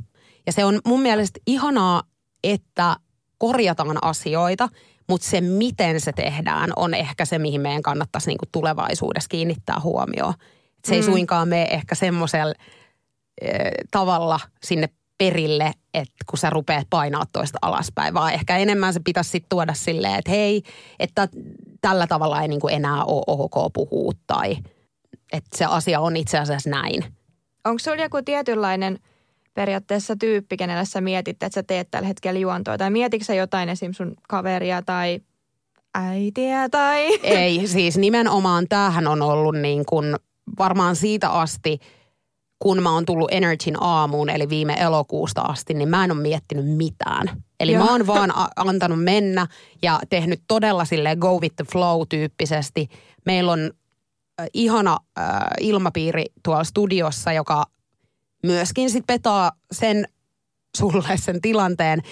Ja 0.46 0.52
se 0.52 0.64
on 0.64 0.80
mun 0.86 1.00
mielestä 1.00 1.40
ihanaa, 1.46 2.02
että 2.44 2.96
korjataan 3.38 3.98
asioita, 4.02 4.68
mutta 5.08 5.26
se 5.26 5.40
miten 5.40 6.00
se 6.00 6.12
tehdään 6.12 6.72
on 6.76 6.94
ehkä 6.94 7.24
se, 7.24 7.38
mihin 7.38 7.60
meidän 7.60 7.82
kannattaisi 7.82 8.28
niinku 8.30 8.44
tulevaisuudessa 8.52 9.28
kiinnittää 9.28 9.80
huomioon. 9.82 10.34
Et 10.78 10.84
se 10.84 10.94
mm. 10.94 10.96
ei 10.96 11.02
suinkaan 11.02 11.48
mene 11.48 11.62
ehkä 11.62 11.94
semmoisella 11.94 12.54
e, 13.40 13.48
tavalla 13.90 14.40
sinne 14.62 14.88
perille, 15.20 15.72
että 15.94 16.24
kun 16.30 16.38
sä 16.38 16.50
rupeat 16.50 16.86
painaa 16.90 17.24
toista 17.32 17.58
alaspäin, 17.62 18.14
vaan 18.14 18.32
ehkä 18.32 18.56
enemmän 18.56 18.92
se 18.92 19.00
pitäisi 19.04 19.30
sitten 19.30 19.48
tuoda 19.48 19.74
silleen, 19.74 20.14
että 20.14 20.30
hei, 20.30 20.62
että 20.98 21.28
tällä 21.80 22.06
tavalla 22.06 22.42
ei 22.42 22.48
niinku 22.48 22.68
enää 22.68 23.04
ole 23.04 23.24
ok 23.26 23.72
puhua 23.72 24.12
tai 24.26 24.56
että 25.32 25.56
se 25.56 25.64
asia 25.64 26.00
on 26.00 26.16
itse 26.16 26.38
asiassa 26.38 26.70
näin. 26.70 27.04
Onko 27.64 27.78
sulla 27.78 28.02
joku 28.02 28.22
tietynlainen– 28.24 28.98
periaatteessa 29.54 30.16
tyyppi, 30.16 30.56
kenelle 30.56 30.84
sä 30.84 31.00
mietit, 31.00 31.42
että 31.42 31.54
sä 31.54 31.62
teet 31.62 31.88
tällä 31.90 32.08
hetkellä 32.08 32.40
juontoa? 32.40 32.78
Tai 32.78 32.90
mietitkö 32.90 33.24
sä 33.24 33.34
jotain 33.34 33.68
esim. 33.68 33.92
sun 33.92 34.14
kaveria 34.28 34.82
tai 34.82 35.20
äitiä 35.94 36.68
tai... 36.68 37.18
Ei, 37.22 37.66
siis 37.66 37.98
nimenomaan 37.98 38.66
tämähän 38.68 39.06
on 39.06 39.22
ollut 39.22 39.56
niin 39.56 39.84
kuin 39.86 40.16
varmaan 40.58 40.96
siitä 40.96 41.30
asti, 41.30 41.78
kun 42.62 42.82
mä 42.82 42.94
oon 42.94 43.06
tullut 43.06 43.32
Energyn 43.32 43.82
aamuun, 43.82 44.30
eli 44.30 44.48
viime 44.48 44.72
elokuusta 44.72 45.40
asti, 45.40 45.74
niin 45.74 45.88
mä 45.88 46.04
en 46.04 46.12
ole 46.12 46.20
miettinyt 46.20 46.76
mitään. 46.76 47.42
Eli 47.60 47.72
Joo. 47.72 47.84
mä 47.84 47.90
oon 47.90 48.06
vaan 48.06 48.36
a- 48.36 48.50
antanut 48.56 49.04
mennä 49.04 49.46
ja 49.82 50.00
tehnyt 50.10 50.42
todella 50.48 50.84
sille 50.84 51.16
go 51.16 51.38
with 51.38 51.56
the 51.56 51.64
flow 51.72 52.02
tyyppisesti. 52.08 52.88
Meillä 53.26 53.52
on 53.52 53.70
äh, 54.40 54.46
ihana 54.54 54.96
äh, 55.18 55.26
ilmapiiri 55.60 56.24
tuolla 56.44 56.64
studiossa, 56.64 57.32
joka 57.32 57.64
myöskin 58.42 58.90
sit 58.90 59.04
petaa 59.06 59.52
sen 59.72 60.04
sulle 60.76 61.16
sen 61.16 61.40
tilanteen, 61.40 62.02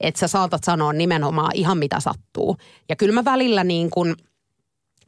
että 0.00 0.20
sä 0.20 0.28
saatat 0.28 0.64
sanoa 0.64 0.92
nimenomaan 0.92 1.50
ihan 1.54 1.78
mitä 1.78 2.00
sattuu. 2.00 2.56
Ja 2.88 2.96
kyllä 2.96 3.14
mä 3.14 3.24
välillä 3.24 3.64
niin 3.64 3.90
kun, 3.90 4.16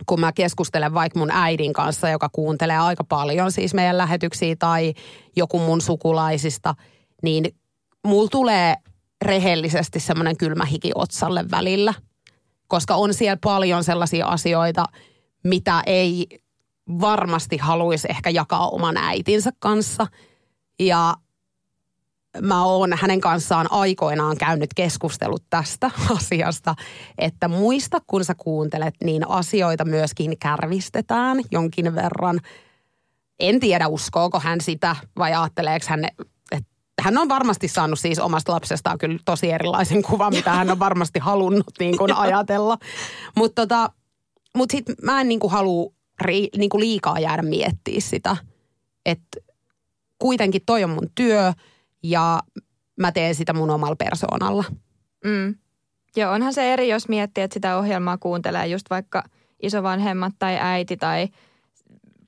kun 0.06 0.20
mä 0.20 0.32
keskustelen 0.32 0.94
vaikka 0.94 1.18
mun 1.18 1.30
äidin 1.30 1.72
kanssa, 1.72 2.08
joka 2.08 2.28
kuuntelee 2.32 2.78
aika 2.78 3.04
paljon 3.04 3.52
siis 3.52 3.74
meidän 3.74 3.98
lähetyksiä 3.98 4.56
tai 4.58 4.94
joku 5.36 5.58
mun 5.58 5.80
sukulaisista, 5.80 6.74
niin 7.22 7.44
mulla 8.06 8.28
tulee 8.28 8.74
rehellisesti 9.24 10.00
semmoinen 10.00 10.36
kylmä 10.36 10.64
hiki 10.64 10.90
otsalle 10.94 11.44
välillä. 11.50 11.94
Koska 12.68 12.94
on 12.94 13.14
siellä 13.14 13.38
paljon 13.44 13.84
sellaisia 13.84 14.26
asioita, 14.26 14.84
mitä 15.44 15.82
ei 15.86 16.26
varmasti 17.00 17.56
haluaisi 17.56 18.08
ehkä 18.10 18.30
jakaa 18.30 18.68
oman 18.68 18.96
äitinsä 18.96 19.50
kanssa– 19.60 20.06
ja 20.80 21.14
mä 22.40 22.64
oon 22.64 22.92
hänen 23.00 23.20
kanssaan 23.20 23.66
aikoinaan 23.70 24.36
käynyt 24.36 24.70
keskustelut 24.74 25.42
tästä 25.50 25.90
asiasta, 26.16 26.74
että 27.18 27.48
muista 27.48 27.98
kun 28.06 28.24
sä 28.24 28.34
kuuntelet, 28.34 28.94
niin 29.04 29.28
asioita 29.28 29.84
myöskin 29.84 30.38
kärvistetään 30.38 31.40
jonkin 31.50 31.94
verran. 31.94 32.40
En 33.40 33.60
tiedä 33.60 33.88
uskooko 33.88 34.40
hän 34.40 34.60
sitä 34.60 34.96
vai 35.18 35.34
ajatteleeko 35.34 35.86
hän, 35.88 36.04
että 36.52 37.02
hän 37.02 37.18
on 37.18 37.28
varmasti 37.28 37.68
saanut 37.68 37.98
siis 37.98 38.18
omasta 38.18 38.52
lapsestaan 38.52 38.98
kyllä 38.98 39.18
tosi 39.24 39.50
erilaisen 39.50 40.02
kuvan, 40.02 40.34
mitä 40.34 40.50
hän 40.50 40.70
on 40.70 40.78
varmasti 40.78 41.18
halunnut 41.18 41.72
niin 41.78 41.98
kuin 41.98 42.16
ajatella. 42.26 42.78
Mutta 43.36 43.62
tota, 43.62 43.90
mut 44.56 44.70
sit 44.70 44.84
mä 45.02 45.20
en 45.20 45.28
niin 45.28 45.40
kuin 45.40 45.50
halua 45.50 45.92
niin 46.56 46.70
kuin 46.70 46.80
liikaa 46.80 47.18
jäädä 47.18 47.42
miettiä 47.42 48.00
sitä, 48.00 48.36
että 49.06 49.40
kuitenkin 50.18 50.62
toi 50.66 50.84
on 50.84 50.90
mun 50.90 51.10
työ 51.14 51.52
ja 52.02 52.40
mä 53.00 53.12
teen 53.12 53.34
sitä 53.34 53.52
mun 53.52 53.70
omalla 53.70 53.96
persoonalla. 53.96 54.64
Mm. 55.24 55.54
Joo, 56.16 56.32
onhan 56.32 56.54
se 56.54 56.72
eri, 56.72 56.88
jos 56.88 57.08
miettii, 57.08 57.44
että 57.44 57.54
sitä 57.54 57.76
ohjelmaa 57.76 58.18
kuuntelee 58.18 58.66
just 58.66 58.90
vaikka 58.90 59.24
isovanhemmat 59.62 60.34
tai 60.38 60.58
äiti 60.60 60.96
tai 60.96 61.28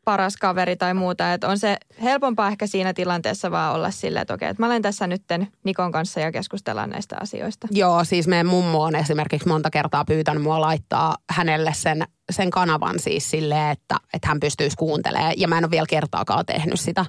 paras 0.04 0.37
kaveri 0.37 0.76
tai 0.76 0.94
muuta. 0.94 1.32
Että 1.32 1.48
on 1.48 1.58
se 1.58 1.76
helpompaa 2.02 2.48
ehkä 2.48 2.66
siinä 2.66 2.94
tilanteessa 2.94 3.50
vaan 3.50 3.75
olla 3.75 3.90
silleen, 3.90 4.22
että 4.22 4.34
okei, 4.34 4.48
että 4.48 4.62
mä 4.62 4.66
olen 4.66 4.82
tässä 4.82 5.06
nytten 5.06 5.48
Nikon 5.64 5.92
kanssa 5.92 6.20
ja 6.20 6.32
keskustellaan 6.32 6.90
näistä 6.90 7.16
asioista. 7.20 7.68
Joo, 7.70 8.04
siis 8.04 8.28
meidän 8.28 8.46
mummo 8.46 8.82
on 8.82 8.96
esimerkiksi 8.96 9.48
monta 9.48 9.70
kertaa 9.70 10.04
pyytänyt 10.04 10.42
mua 10.42 10.60
laittaa 10.60 11.16
hänelle 11.30 11.72
sen, 11.75 12.04
sen 12.30 12.50
kanavan 12.50 12.98
siis 12.98 13.30
silleen, 13.30 13.70
että, 13.70 13.96
että 14.14 14.28
hän 14.28 14.40
pystyisi 14.40 14.76
kuuntelemaan. 14.76 15.34
Ja 15.37 15.48
mä 15.48 15.58
en 15.58 15.64
ole 15.64 15.70
vielä 15.70 15.87
kertaakaan 15.88 16.46
tehnyt 16.46 16.80
sitä. 16.80 17.04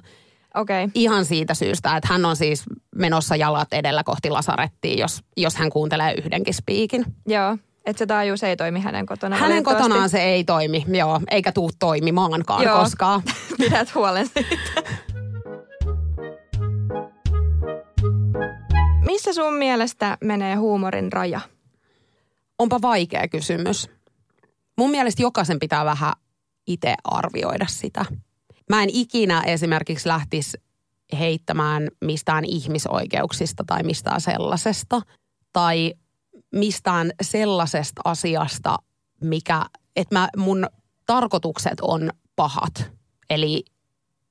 Okay. 0.54 0.88
Ihan 0.94 1.24
siitä 1.24 1.54
syystä, 1.54 1.96
että 1.96 2.08
hän 2.08 2.24
on 2.24 2.36
siis 2.36 2.64
menossa 2.96 3.36
jalat 3.36 3.72
edellä 3.72 4.04
kohti 4.04 4.30
lasarettia, 4.30 5.00
jos, 5.00 5.22
jos 5.36 5.56
hän 5.56 5.70
kuuntelee 5.70 6.14
yhdenkin 6.14 6.54
spiikin. 6.54 7.04
Joo, 7.26 7.56
että 7.86 7.98
se 7.98 8.06
taajuus 8.06 8.42
ei 8.42 8.56
toimi 8.56 8.80
hänen 8.80 9.06
kotonaan. 9.06 9.40
Hänen 9.40 9.64
kotonaan 9.64 10.08
se 10.08 10.22
ei 10.22 10.44
toimi, 10.44 10.84
joo, 10.88 11.20
eikä 11.30 11.52
tuu 11.52 11.70
toimimaankaan 11.78 12.64
joo. 12.64 12.78
koskaan. 12.78 13.22
Pidät 13.58 13.94
huolen 13.94 14.26
siitä. 14.26 14.82
Missä 19.06 19.32
sun 19.32 19.54
mielestä 19.54 20.18
menee 20.24 20.54
huumorin 20.54 21.12
raja? 21.12 21.40
Onpa 22.58 22.82
vaikea 22.82 23.28
kysymys. 23.28 23.90
Mun 24.78 24.90
mielestä 24.90 25.22
jokaisen 25.22 25.58
pitää 25.58 25.84
vähän 25.84 26.12
itse 26.66 26.94
arvioida 27.04 27.66
sitä. 27.68 28.04
Mä 28.70 28.82
en 28.82 28.88
ikinä 28.92 29.40
esimerkiksi 29.40 30.08
lähtisi 30.08 30.58
heittämään 31.18 31.88
mistään 32.00 32.44
ihmisoikeuksista 32.44 33.64
tai 33.66 33.82
mistään 33.82 34.20
sellaisesta. 34.20 35.00
Tai 35.52 35.94
mistään 36.52 37.10
sellaisesta 37.22 38.00
asiasta, 38.04 38.76
mikä, 39.24 39.64
että 39.96 40.18
mä, 40.18 40.28
mun 40.36 40.66
tarkoitukset 41.06 41.80
on 41.82 42.10
pahat. 42.36 42.90
Eli 43.30 43.64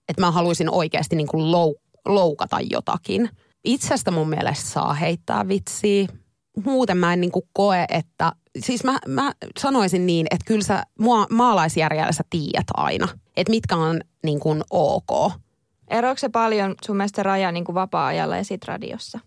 että 0.10 0.22
mä 0.22 0.32
haluaisin 0.32 0.70
oikeasti 0.70 1.16
niin 1.16 1.28
kuin 1.28 1.52
lou, 1.52 1.76
loukata 2.06 2.58
jotakin. 2.70 3.30
Itsestä 3.64 4.12
mun 4.12 4.30
mielestä 4.30 4.70
saa 4.70 4.94
heittää 4.94 5.48
vitsiä. 5.48 6.08
Muuten 6.66 6.98
mä 6.98 7.14
en 7.14 7.22
niin 7.22 7.32
kuin 7.32 7.46
koe, 7.54 7.86
että... 7.90 8.32
Siis 8.60 8.84
mä, 8.84 9.00
mä 9.08 9.32
sanoisin 9.60 10.06
niin, 10.06 10.28
että 10.32 10.46
kyllä 10.46 10.64
sä 10.64 10.84
mua, 11.00 11.28
maalaisjärjellä 11.30 12.12
sä 12.12 12.24
tiedät 12.30 12.68
aina, 12.78 13.08
että 13.40 13.52
mitkä 13.52 13.76
on 13.76 14.02
niin 14.24 14.40
kuin 14.40 14.64
ok. 14.70 15.34
Eroako 15.88 16.18
se 16.18 16.30
paljon 16.30 16.76
sun 16.86 16.98
mielestä 16.98 17.24
raja 17.24 17.52
niin 17.52 17.66
kuin 17.66 17.76
vapaa-ajalla 17.76 18.38
ja 18.38 18.44
sit 18.44 18.66
radiossa? 18.66 19.20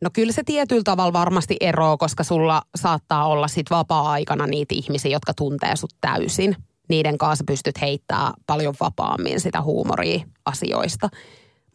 No 0.00 0.10
kyllä 0.12 0.32
se 0.32 0.42
tietyllä 0.46 0.82
tavalla 0.82 1.12
varmasti 1.12 1.56
eroaa, 1.60 1.96
koska 1.96 2.24
sulla 2.24 2.62
saattaa 2.74 3.26
olla 3.26 3.48
sit 3.48 3.70
vapaa-aikana 3.70 4.46
niitä 4.46 4.74
ihmisiä, 4.74 5.10
jotka 5.10 5.34
tuntee 5.34 5.76
sut 5.76 5.94
täysin. 6.00 6.56
Niiden 6.88 7.18
kanssa 7.18 7.44
pystyt 7.46 7.80
heittämään 7.80 8.32
paljon 8.46 8.74
vapaammin 8.80 9.40
sitä 9.40 9.62
huumoria 9.62 10.24
asioista. 10.44 11.08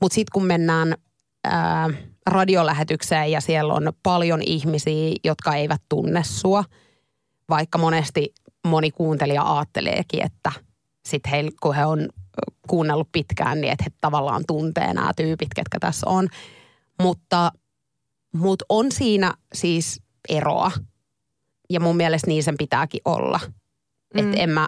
Mutta 0.01 0.15
sitten 0.15 0.31
kun 0.33 0.45
mennään 0.45 0.95
ää, 1.43 1.89
radiolähetykseen 2.27 3.31
ja 3.31 3.41
siellä 3.41 3.73
on 3.73 3.93
paljon 4.03 4.41
ihmisiä, 4.41 5.15
jotka 5.23 5.55
eivät 5.55 5.81
tunne 5.89 6.23
sua, 6.23 6.63
vaikka 7.49 7.77
monesti 7.77 8.33
moni 8.67 8.91
kuuntelija 8.91 9.55
ajatteleekin, 9.55 10.25
että 10.25 10.51
sitten 11.05 11.31
he, 11.31 11.43
kun 11.61 11.75
he 11.75 11.85
on 11.85 12.09
kuunnellut 12.67 13.09
pitkään, 13.11 13.61
niin 13.61 13.71
että 13.71 13.83
he 13.83 13.91
tavallaan 14.01 14.43
tuntee 14.47 14.93
nämä 14.93 15.11
tyypit, 15.15 15.49
ketkä 15.55 15.79
tässä 15.79 16.09
on. 16.09 16.27
Mutta, 17.01 17.51
mutta 18.33 18.65
on 18.69 18.91
siinä 18.91 19.33
siis 19.53 20.01
eroa. 20.29 20.71
Ja 21.69 21.79
mun 21.79 21.97
mielestä 21.97 22.27
niin 22.27 22.43
sen 22.43 22.55
pitääkin 22.57 23.01
olla. 23.05 23.39
Mm. 24.13 24.19
Että 24.19 24.41
en 24.41 24.49
mä, 24.49 24.67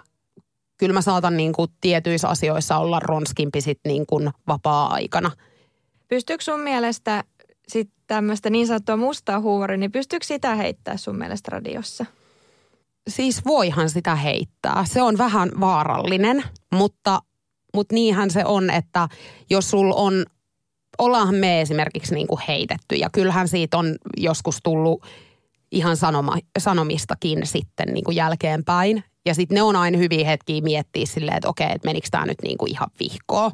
kyllä 0.76 0.94
mä 0.94 1.02
saatan 1.02 1.36
niin 1.36 1.52
kuin 1.52 1.70
tietyissä 1.80 2.28
asioissa 2.28 2.78
olla 2.78 3.00
ronskimpi 3.00 3.60
sit 3.60 3.80
niin 3.84 4.06
kuin 4.06 4.30
vapaa-aikana. 4.46 5.30
Pystyykö 6.08 6.44
sun 6.44 6.60
mielestä 6.60 7.24
sitten 7.68 7.98
tämmöistä 8.06 8.50
niin 8.50 8.66
sanottua 8.66 8.96
mustaa 8.96 9.40
huumoria, 9.40 9.76
niin 9.76 9.92
pystyykö 9.92 10.26
sitä 10.26 10.54
heittää 10.54 10.96
sun 10.96 11.18
mielestä 11.18 11.50
radiossa? 11.50 12.06
Siis 13.08 13.44
voihan 13.44 13.90
sitä 13.90 14.14
heittää. 14.14 14.84
Se 14.84 15.02
on 15.02 15.18
vähän 15.18 15.50
vaarallinen, 15.60 16.44
mutta 16.74 17.20
mutta 17.74 17.94
niinhän 17.94 18.30
se 18.30 18.44
on, 18.44 18.70
että 18.70 19.08
jos 19.50 19.70
sul 19.70 19.92
on, 19.96 20.24
ollaan 20.98 21.34
me 21.34 21.60
esimerkiksi 21.60 22.14
niin 22.14 22.26
kuin 22.26 22.40
heitetty 22.48 22.96
ja 22.96 23.10
kyllähän 23.12 23.48
siitä 23.48 23.78
on 23.78 23.96
joskus 24.16 24.58
tullut 24.62 25.06
ihan 25.72 25.96
sanoma, 25.96 26.36
sanomistakin 26.58 27.46
sitten 27.46 27.88
niin 27.94 28.04
kuin 28.04 28.16
jälkeenpäin. 28.16 29.04
Ja 29.26 29.34
sitten 29.34 29.54
ne 29.54 29.62
on 29.62 29.76
aina 29.76 29.98
hyviä 29.98 30.26
hetkiä 30.26 30.62
miettiä 30.62 31.06
silleen, 31.06 31.36
että 31.36 31.48
okei, 31.48 31.66
että 31.66 31.88
menikö 31.88 32.08
tämä 32.10 32.26
nyt 32.26 32.42
niinku 32.42 32.66
ihan 32.66 32.88
vihkoon. 33.00 33.50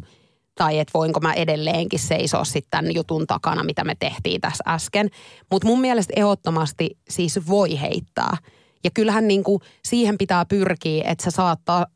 Tai 0.55 0.79
että 0.79 0.91
voinko 0.95 1.21
mä 1.21 1.33
edelleenkin 1.33 1.99
seisoa 1.99 2.45
sitten 2.45 2.71
tämän 2.71 2.95
jutun 2.95 3.27
takana, 3.27 3.65
mitä 3.65 3.85
me 3.85 3.95
tehtiin 3.99 4.41
tässä 4.41 4.65
äsken. 4.67 5.11
Mutta 5.51 5.69
mun 5.69 5.81
mielestä 5.81 6.13
ehdottomasti 6.17 6.91
siis 7.09 7.49
voi 7.49 7.81
heittää. 7.81 8.37
Ja 8.85 8.91
kyllähän 8.95 9.29
niinku 9.29 9.61
siihen 9.85 10.19
pitää 10.19 10.45
pyrkiä, 10.45 11.05
että 11.11 11.25
sä 11.25 11.31
saat 11.31 11.61
ta- 11.65 11.87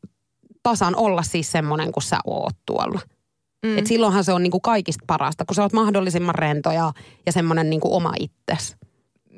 tasan 0.63 0.95
olla 0.95 1.23
siis 1.23 1.51
semmoinen, 1.51 1.91
kun 1.91 2.03
sä 2.03 2.17
oot 2.25 2.55
tuolla. 2.65 2.99
Mm. 3.65 3.77
Et 3.77 3.87
silloinhan 3.87 4.23
se 4.23 4.33
on 4.33 4.43
niinku 4.43 4.59
kaikista 4.59 5.03
parasta, 5.07 5.45
kun 5.45 5.55
sä 5.55 5.61
oot 5.61 5.73
mahdollisimman 5.73 6.35
rento 6.35 6.71
ja, 6.71 6.91
ja 7.25 7.31
semmoinen 7.31 7.69
niinku 7.69 7.95
oma 7.95 8.13
itses. 8.19 8.75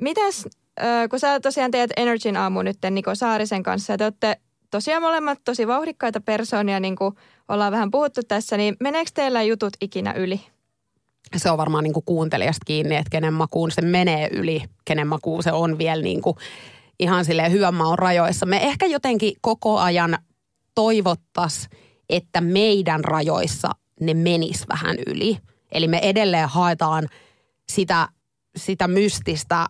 Mitäs, 0.00 0.48
äh, 0.82 1.08
kun 1.10 1.20
sä 1.20 1.40
tosiaan 1.40 1.70
teet 1.70 1.90
Energyn 1.96 2.36
aamu 2.36 2.62
nyt 2.62 2.78
Niko 2.90 3.14
Saarisen 3.14 3.62
kanssa 3.62 3.92
ja 3.92 3.98
te 3.98 4.04
olette 4.04 4.36
tosiaan 4.70 5.02
molemmat 5.02 5.38
tosi 5.44 5.66
vauhdikkaita 5.66 6.20
persoonia, 6.20 6.80
niin 6.80 6.96
kuin 6.96 7.14
ollaan 7.48 7.72
vähän 7.72 7.90
puhuttu 7.90 8.20
tässä, 8.28 8.56
niin 8.56 8.76
meneekö 8.80 9.10
teillä 9.14 9.42
jutut 9.42 9.72
ikinä 9.80 10.12
yli? 10.12 10.40
Se 11.36 11.50
on 11.50 11.58
varmaan 11.58 11.84
niinku 11.84 12.02
kuuntelijasta 12.06 12.64
kiinni, 12.64 12.96
että 12.96 13.10
kenen 13.10 13.34
makuun 13.34 13.70
se 13.70 13.82
menee 13.82 14.28
yli, 14.32 14.62
kenen 14.84 15.06
makuun 15.06 15.42
se 15.42 15.52
on 15.52 15.78
vielä 15.78 16.02
niinku 16.02 16.36
ihan 17.02 17.24
silleen 17.24 17.52
hyvän 17.52 17.74
maun 17.74 17.98
rajoissa. 17.98 18.46
Me 18.46 18.62
ehkä 18.62 18.86
jotenkin 18.86 19.32
koko 19.40 19.78
ajan 19.78 20.18
toivottas, 20.74 21.68
että 22.08 22.40
meidän 22.40 23.04
rajoissa 23.04 23.70
ne 24.00 24.14
menis 24.14 24.64
vähän 24.68 24.96
yli. 25.06 25.38
Eli 25.72 25.88
me 25.88 25.98
edelleen 25.98 26.48
haetaan 26.48 27.08
sitä, 27.72 28.08
sitä 28.56 28.88
mystistä 28.88 29.66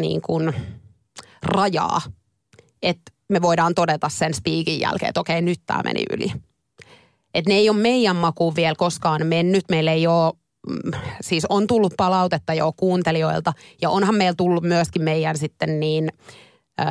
niin 0.00 0.20
kuin 0.20 0.54
rajaa, 1.42 2.00
että 2.82 3.12
me 3.28 3.42
voidaan 3.42 3.74
todeta 3.74 4.08
sen 4.08 4.34
spiikin 4.34 4.80
jälkeen, 4.80 5.08
että 5.08 5.20
okei, 5.20 5.42
nyt 5.42 5.60
tämä 5.66 5.80
meni 5.84 6.04
yli. 6.12 6.32
Et 7.34 7.46
ne 7.46 7.54
ei 7.54 7.70
ole 7.70 7.78
meidän 7.78 8.16
makuun 8.16 8.56
vielä 8.56 8.74
koskaan 8.74 9.26
mennyt. 9.26 9.64
Meillä 9.70 9.92
ei 9.92 10.06
ole, 10.06 10.32
siis 11.20 11.46
on 11.48 11.66
tullut 11.66 11.94
palautetta 11.96 12.54
jo 12.54 12.72
kuuntelijoilta 12.76 13.52
ja 13.82 13.90
onhan 13.90 14.14
meillä 14.14 14.34
tullut 14.36 14.64
myöskin 14.64 15.02
meidän 15.02 15.38
sitten 15.38 15.80
niin 15.80 16.08
ö, 16.80 16.84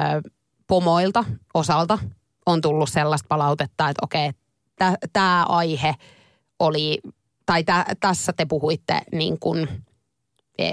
pomoilta 0.67 1.25
osalta 1.53 1.99
on 2.45 2.61
tullut 2.61 2.89
sellaista 2.89 3.27
palautetta, 3.27 3.89
että 3.89 3.99
okei, 4.03 4.31
tämä 5.13 5.45
aihe 5.49 5.95
oli, 6.59 6.99
tai 7.45 7.63
tä, 7.63 7.85
tässä 7.99 8.33
te 8.33 8.45
puhuitte 8.45 9.01
niin 9.11 9.39
kuin, 9.39 9.67
e, 10.57 10.71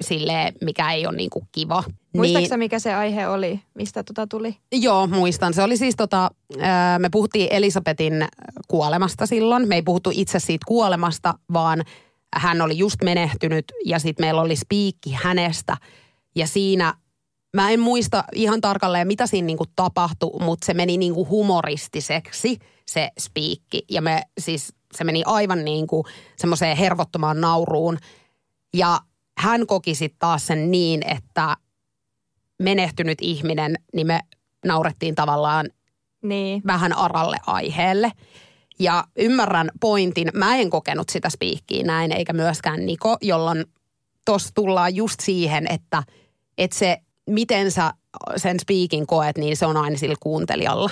sille, 0.00 0.52
mikä 0.60 0.92
ei 0.92 1.06
ole 1.06 1.16
niin 1.16 1.30
kuin 1.30 1.48
kiva. 1.52 1.84
Muistatko 2.14 2.48
niin, 2.48 2.58
mikä 2.58 2.78
se 2.78 2.94
aihe 2.94 3.28
oli, 3.28 3.60
mistä 3.74 4.02
tota 4.02 4.26
tuli? 4.26 4.56
Joo, 4.72 5.06
muistan. 5.06 5.54
Se 5.54 5.62
oli 5.62 5.76
siis 5.76 5.96
tota, 5.96 6.30
me 6.98 7.08
puhuttiin 7.12 7.48
Elisabetin 7.50 8.24
kuolemasta 8.68 9.26
silloin. 9.26 9.68
Me 9.68 9.74
ei 9.74 9.82
puhuttu 9.82 10.10
itse 10.12 10.38
siitä 10.38 10.64
kuolemasta, 10.68 11.34
vaan 11.52 11.82
hän 12.36 12.62
oli 12.62 12.78
just 12.78 12.96
menehtynyt 13.04 13.72
ja 13.84 13.98
sitten 13.98 14.26
meillä 14.26 14.40
oli 14.40 14.56
spiikki 14.56 15.12
hänestä. 15.22 15.76
Ja 16.34 16.46
siinä, 16.46 16.94
mä 17.56 17.70
en 17.70 17.80
muista 17.80 18.24
ihan 18.34 18.60
tarkalleen 18.60 19.06
mitä 19.06 19.26
siinä 19.26 19.46
niinku 19.46 19.64
tapahtui, 19.76 20.40
mutta 20.40 20.66
se 20.66 20.74
meni 20.74 20.96
niinku 20.96 21.28
humoristiseksi 21.28 22.58
se 22.86 23.08
spiikki. 23.20 23.84
Ja 23.90 24.02
me 24.02 24.22
siis, 24.38 24.74
se 24.94 25.04
meni 25.04 25.22
aivan 25.26 25.64
niinku 25.64 26.04
semmoiseen 26.36 26.76
hervottomaan 26.76 27.40
nauruun. 27.40 27.98
Ja 28.74 29.00
hän 29.38 29.66
koki 29.66 29.94
sitten 29.94 30.18
taas 30.18 30.46
sen 30.46 30.70
niin, 30.70 31.02
että 31.10 31.56
menehtynyt 32.62 33.18
ihminen, 33.20 33.74
niin 33.94 34.06
me 34.06 34.20
naurettiin 34.64 35.14
tavallaan 35.14 35.70
niin. 36.22 36.62
vähän 36.66 36.92
aralle 36.92 37.36
aiheelle. 37.46 38.12
Ja 38.82 39.04
ymmärrän 39.16 39.70
pointin. 39.80 40.28
Mä 40.34 40.56
en 40.56 40.70
kokenut 40.70 41.08
sitä 41.08 41.30
spiikkiä 41.30 41.84
näin, 41.84 42.12
eikä 42.12 42.32
myöskään 42.32 42.86
Niko, 42.86 43.16
jolloin 43.20 43.64
tuossa 44.24 44.50
tullaan 44.54 44.94
just 44.94 45.20
siihen, 45.20 45.66
että, 45.70 46.02
että 46.58 46.78
se, 46.78 46.98
miten 47.30 47.70
sä 47.70 47.92
sen 48.36 48.60
speakin 48.60 49.06
koet, 49.06 49.38
niin 49.38 49.56
se 49.56 49.66
on 49.66 49.76
aina 49.76 49.96
sillä 49.96 50.14
kuuntelijalla. 50.20 50.90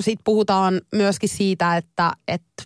Sitten 0.00 0.24
puhutaan 0.24 0.80
myöskin 0.94 1.28
siitä, 1.28 1.76
että, 1.76 2.12
että 2.28 2.62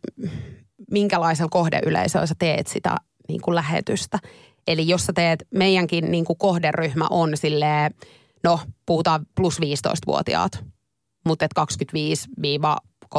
minkälaisella 0.90 1.48
kohdeyleisöllä 1.48 2.26
sä 2.26 2.34
teet 2.38 2.66
sitä 2.66 2.96
niin 3.28 3.40
kuin 3.40 3.54
lähetystä. 3.54 4.18
Eli 4.66 4.88
jos 4.88 5.06
sä 5.06 5.12
teet, 5.12 5.46
meidänkin 5.50 6.10
niin 6.10 6.24
kuin 6.24 6.38
kohderyhmä 6.38 7.06
on 7.10 7.36
silleen, 7.36 7.94
no 8.44 8.60
puhutaan 8.86 9.26
plus 9.34 9.58
15-vuotiaat, 9.60 10.64
mutta 11.24 11.44
25-35 13.14 13.16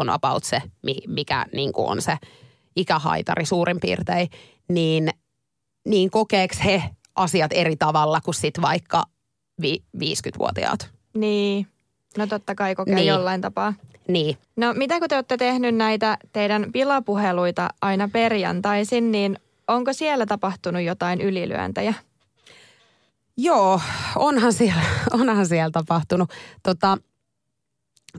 on 0.00 0.10
about 0.10 0.44
se, 0.44 0.62
mikä 1.06 1.46
niin 1.52 1.72
kuin 1.72 1.88
on 1.88 2.02
se 2.02 2.16
ikähaitari 2.76 3.46
suurin 3.46 3.80
piirtein, 3.80 4.28
niin, 4.68 5.10
niin 5.88 6.10
kokeeks 6.10 6.64
he 6.64 6.82
asiat 7.16 7.50
eri 7.54 7.76
tavalla 7.76 8.20
kuin 8.20 8.34
sit 8.34 8.54
vaikka 8.62 9.04
vi- 9.62 9.84
50-vuotiaat? 9.98 10.90
Niin, 11.14 11.66
no 12.18 12.26
totta 12.26 12.54
kai 12.54 12.74
kokee 12.74 12.94
niin. 12.94 13.06
jollain 13.06 13.40
tapaa. 13.40 13.74
Niin. 14.08 14.36
No 14.56 14.74
mitä 14.74 14.98
kun 14.98 15.08
te 15.08 15.14
olette 15.14 15.36
tehnyt 15.36 15.74
näitä 15.74 16.18
teidän 16.32 16.72
pilapuheluita 16.72 17.68
aina 17.82 18.08
perjantaisin, 18.12 19.12
niin 19.12 19.38
onko 19.68 19.92
siellä 19.92 20.26
tapahtunut 20.26 20.82
jotain 20.82 21.20
ylilyöntejä? 21.20 21.94
Joo, 23.36 23.80
onhan 24.16 24.52
siellä, 24.52 24.82
onhan 25.12 25.46
siellä 25.46 25.70
tapahtunut. 25.70 26.30
Tota, 26.62 26.98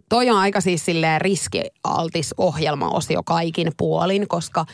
toi 0.10 0.30
on 0.30 0.38
aika 0.38 0.62
siis 0.62 0.86
silleen 0.86 1.22
riskialtis 1.22 2.34
ohjelmaosio 2.38 3.24
kaikin 3.24 3.72
puolin, 3.78 4.28
koska 4.28 4.66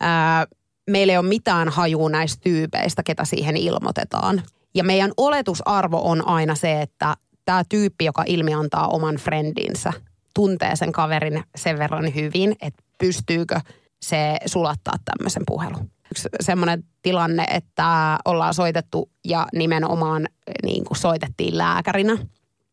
ää, 0.00 0.46
meillä 0.90 1.12
ei 1.12 1.18
ole 1.18 1.28
mitään 1.28 1.68
hajua 1.68 2.10
näistä 2.10 2.40
tyypeistä, 2.44 3.02
ketä 3.02 3.24
siihen 3.24 3.56
ilmoitetaan. 3.56 4.42
Ja 4.74 4.84
meidän 4.84 5.12
oletusarvo 5.16 6.00
on 6.04 6.28
aina 6.28 6.54
se, 6.54 6.82
että 6.82 7.16
tämä 7.44 7.62
tyyppi, 7.68 8.04
joka 8.04 8.24
ilmiantaa 8.26 8.88
oman 8.88 9.16
friendinsä, 9.16 9.92
tuntee 10.34 10.76
sen 10.76 10.92
kaverin 10.92 11.44
sen 11.56 11.78
verran 11.78 12.14
hyvin, 12.14 12.56
että 12.62 12.82
pystyykö 12.98 13.60
se 14.02 14.36
sulattaa 14.46 14.94
tämmöisen 15.04 15.42
puhelun 15.46 15.90
yksi 16.10 16.28
semmoinen 16.40 16.84
tilanne, 17.02 17.44
että 17.44 18.18
ollaan 18.24 18.54
soitettu 18.54 19.10
ja 19.24 19.46
nimenomaan 19.52 20.28
niin 20.62 20.84
kuin 20.84 20.98
soitettiin 20.98 21.58
lääkärinä. 21.58 22.18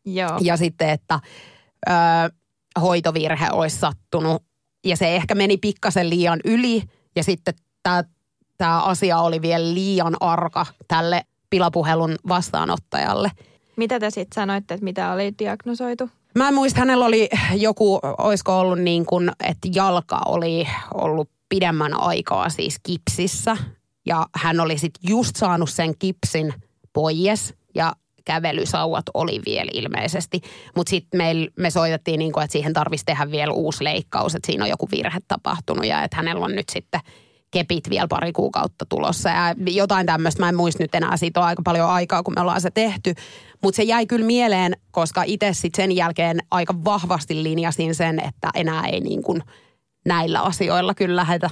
Joo. 0.04 0.38
Ja 0.40 0.56
sitten, 0.56 0.90
että 0.90 1.20
ö, 1.88 2.30
hoitovirhe 2.80 3.46
olisi 3.52 3.78
sattunut 3.78 4.42
ja 4.84 4.96
se 4.96 5.16
ehkä 5.16 5.34
meni 5.34 5.56
pikkasen 5.56 6.10
liian 6.10 6.40
yli 6.44 6.82
ja 7.16 7.24
sitten 7.24 7.54
tämä 7.82 8.04
tämä 8.58 8.82
asia 8.82 9.18
oli 9.18 9.42
vielä 9.42 9.74
liian 9.74 10.16
arka 10.20 10.66
tälle 10.88 11.22
pilapuhelun 11.50 12.16
vastaanottajalle. 12.28 13.30
Mitä 13.76 14.00
te 14.00 14.10
sitten 14.10 14.34
sanoitte, 14.34 14.74
että 14.74 14.84
mitä 14.84 15.12
oli 15.12 15.34
diagnosoitu? 15.38 16.10
Mä 16.34 16.48
en 16.48 16.54
muista, 16.54 16.78
hänellä 16.80 17.04
oli 17.04 17.28
joku, 17.54 18.00
olisiko 18.18 18.60
ollut 18.60 18.78
niin 18.78 19.06
kuin, 19.06 19.30
että 19.44 19.68
jalka 19.74 20.20
oli 20.26 20.68
ollut 20.94 21.30
pidemmän 21.48 22.00
aikaa 22.00 22.48
siis 22.48 22.76
kipsissä. 22.82 23.56
Ja 24.06 24.26
hän 24.34 24.60
oli 24.60 24.78
sitten 24.78 25.10
just 25.10 25.36
saanut 25.36 25.70
sen 25.70 25.94
kipsin 25.98 26.54
pois 26.92 27.54
ja 27.74 27.92
kävelysauvat 28.28 29.04
oli 29.14 29.40
vielä 29.46 29.70
ilmeisesti. 29.74 30.40
Mutta 30.76 30.90
sitten 30.90 31.20
me 31.56 31.70
soitettiin, 31.70 32.18
niin 32.18 32.32
kuin, 32.32 32.44
että 32.44 32.52
siihen 32.52 32.72
tarvitsisi 32.72 33.04
tehdä 33.04 33.30
vielä 33.30 33.52
uusi 33.52 33.84
leikkaus, 33.84 34.34
että 34.34 34.46
siinä 34.46 34.64
on 34.64 34.70
joku 34.70 34.88
virhe 34.90 35.18
tapahtunut 35.28 35.86
ja 35.86 36.04
että 36.04 36.16
hänellä 36.16 36.44
on 36.44 36.54
nyt 36.54 36.68
sitten 36.68 37.00
kepit 37.50 37.90
vielä 37.90 38.08
pari 38.08 38.32
kuukautta 38.32 38.86
tulossa. 38.88 39.28
Ja 39.28 39.54
jotain 39.66 40.06
tämmöistä, 40.06 40.42
mä 40.42 40.48
en 40.48 40.56
muista 40.56 40.82
nyt 40.82 40.94
enää, 40.94 41.16
siitä 41.16 41.40
on 41.40 41.46
aika 41.46 41.62
paljon 41.64 41.88
aikaa, 41.88 42.22
kun 42.22 42.34
me 42.36 42.40
ollaan 42.40 42.60
se 42.60 42.70
tehty. 42.70 43.14
Mutta 43.62 43.76
se 43.76 43.82
jäi 43.82 44.06
kyllä 44.06 44.26
mieleen, 44.26 44.76
koska 44.90 45.22
itse 45.22 45.52
sitten 45.52 45.82
sen 45.82 45.96
jälkeen 45.96 46.38
aika 46.50 46.74
vahvasti 46.84 47.42
linjasin 47.42 47.94
sen, 47.94 48.20
että 48.20 48.50
enää 48.54 48.86
ei 48.86 49.00
niin 49.00 49.22
kuin– 49.22 49.42
näillä 50.08 50.40
asioilla 50.40 50.94
kyllä 50.94 51.16
lähetä 51.16 51.50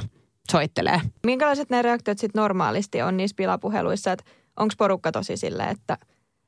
soittelee. 0.51 1.01
Minkälaiset 1.27 1.71
ne 1.71 1.83
reaktiot 1.83 2.19
sitten 2.19 2.41
normaalisti 2.41 3.03
on 3.03 3.17
niissä 3.17 3.35
pilapuheluissa, 3.37 4.13
että 4.13 4.25
onko 4.57 4.75
porukka 4.79 5.13
tosi 5.13 5.37
silleen, 5.37 5.69
että 5.69 5.99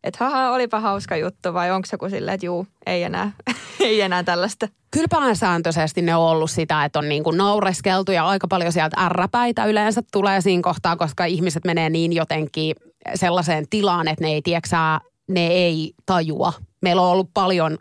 että 0.04 0.24
haha, 0.24 0.50
olipa 0.50 0.80
hauska 0.80 1.16
juttu 1.16 1.54
vai 1.54 1.70
onko 1.70 1.88
kuin 1.98 2.10
silleen, 2.10 2.34
että 2.34 2.46
juu, 2.46 2.66
ei 2.86 3.02
enää, 3.02 3.32
ei 3.80 4.00
enää 4.00 4.22
tällaista? 4.22 4.68
Kyllä 4.90 5.06
pääsääntöisesti 5.10 6.02
ne 6.02 6.16
on 6.16 6.22
ollut 6.22 6.50
sitä, 6.50 6.84
että 6.84 6.98
on 6.98 7.08
niin 7.08 7.24
kuin 7.24 7.36
naureskeltu 7.36 8.12
ja 8.12 8.26
aika 8.26 8.48
paljon 8.48 8.72
sieltä 8.72 8.96
ärräpäitä 9.00 9.64
yleensä 9.64 10.02
tulee 10.12 10.40
siinä 10.40 10.62
kohtaa, 10.62 10.96
koska 10.96 11.24
ihmiset 11.24 11.64
menee 11.64 11.90
niin 11.90 12.12
jotenkin 12.12 12.76
sellaiseen 13.14 13.64
tilaan, 13.70 14.08
että 14.08 14.24
ne 14.24 14.30
ei, 14.30 14.42
tieksää, 14.42 15.00
ne 15.28 15.46
ei 15.46 15.92
tajua. 16.06 16.52
Meillä 16.82 17.02
on 17.02 17.08
ollut 17.08 17.30
paljon 17.34 17.78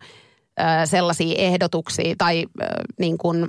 äh, 0.62 0.86
sellaisia 0.86 1.36
ehdotuksia 1.38 2.16
tai 2.18 2.46
äh, 2.62 2.68
niin 3.00 3.18
kuin 3.18 3.48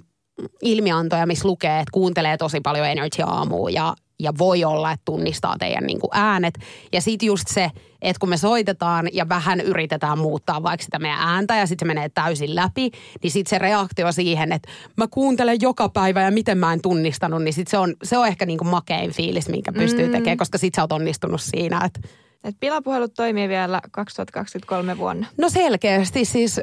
ilmiantoja, 0.62 1.26
missä 1.26 1.48
lukee, 1.48 1.81
että 1.81 1.92
kuuntelee 1.92 2.37
tosi 2.37 2.61
paljon 2.61 2.87
Energy 2.87 3.22
Aamua 3.26 3.70
ja, 3.70 3.94
ja 4.18 4.33
voi 4.38 4.64
olla, 4.64 4.92
että 4.92 5.04
tunnistaa 5.04 5.57
teidän 5.59 5.85
niin 5.85 6.00
kuin 6.00 6.11
äänet. 6.12 6.54
Ja 6.92 7.00
sitten 7.00 7.26
just 7.26 7.48
se, 7.48 7.70
että 8.02 8.20
kun 8.20 8.28
me 8.28 8.37
soitetaan 8.37 9.09
ja 9.12 9.28
vähän 9.28 9.61
yritetään 9.61 10.18
muuttaa 10.18 10.62
vaikka 10.62 10.85
sitä 10.85 10.98
meidän 10.98 11.18
ääntä 11.20 11.57
ja 11.57 11.66
sitten 11.66 11.87
se 11.87 11.94
menee 11.94 12.09
täysin 12.09 12.54
läpi, 12.54 12.90
niin 13.22 13.31
sitten 13.31 13.50
se 13.50 13.59
reaktio 13.59 14.12
siihen, 14.12 14.52
että 14.52 14.68
mä 14.96 15.07
kuuntelen 15.11 15.59
joka 15.61 15.88
päivä 15.88 16.22
ja 16.22 16.31
miten 16.31 16.59
mä 16.59 16.72
en 16.72 16.83
tunnistanut, 16.83 17.42
niin 17.42 17.54
sit 17.54 17.68
se, 17.68 17.78
on, 17.78 17.94
se 18.02 18.18
on 18.18 18.26
ehkä 18.26 18.46
niin 18.46 18.59
kuin 18.59 18.68
makein 18.68 19.11
fiilis, 19.11 19.48
minkä 19.48 19.72
pystyy 19.72 20.07
mm. 20.07 20.12
tekemään, 20.12 20.38
koska 20.38 20.59
sit 20.59 20.74
sä 20.74 20.83
oot 20.83 20.92
onnistunut 20.92 21.40
siinä, 21.40 21.81
että 21.85 22.00
et 22.44 22.57
pilapuhelut 22.61 23.14
toimii 23.14 23.48
vielä 23.48 23.81
2023 23.90 24.98
vuonna. 24.98 25.26
No 25.38 25.48
selkeästi 25.48 26.24
siis 26.24 26.61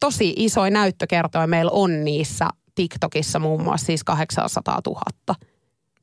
tosi 0.00 0.34
iso 0.36 0.70
näyttö 0.70 1.06
kertoo, 1.06 1.46
meillä 1.46 1.70
on 1.70 2.04
niissä 2.04 2.48
TikTokissa 2.74 3.38
muun 3.38 3.62
muassa 3.62 3.86
siis 3.86 4.04
800 4.04 4.80
000. 4.86 5.02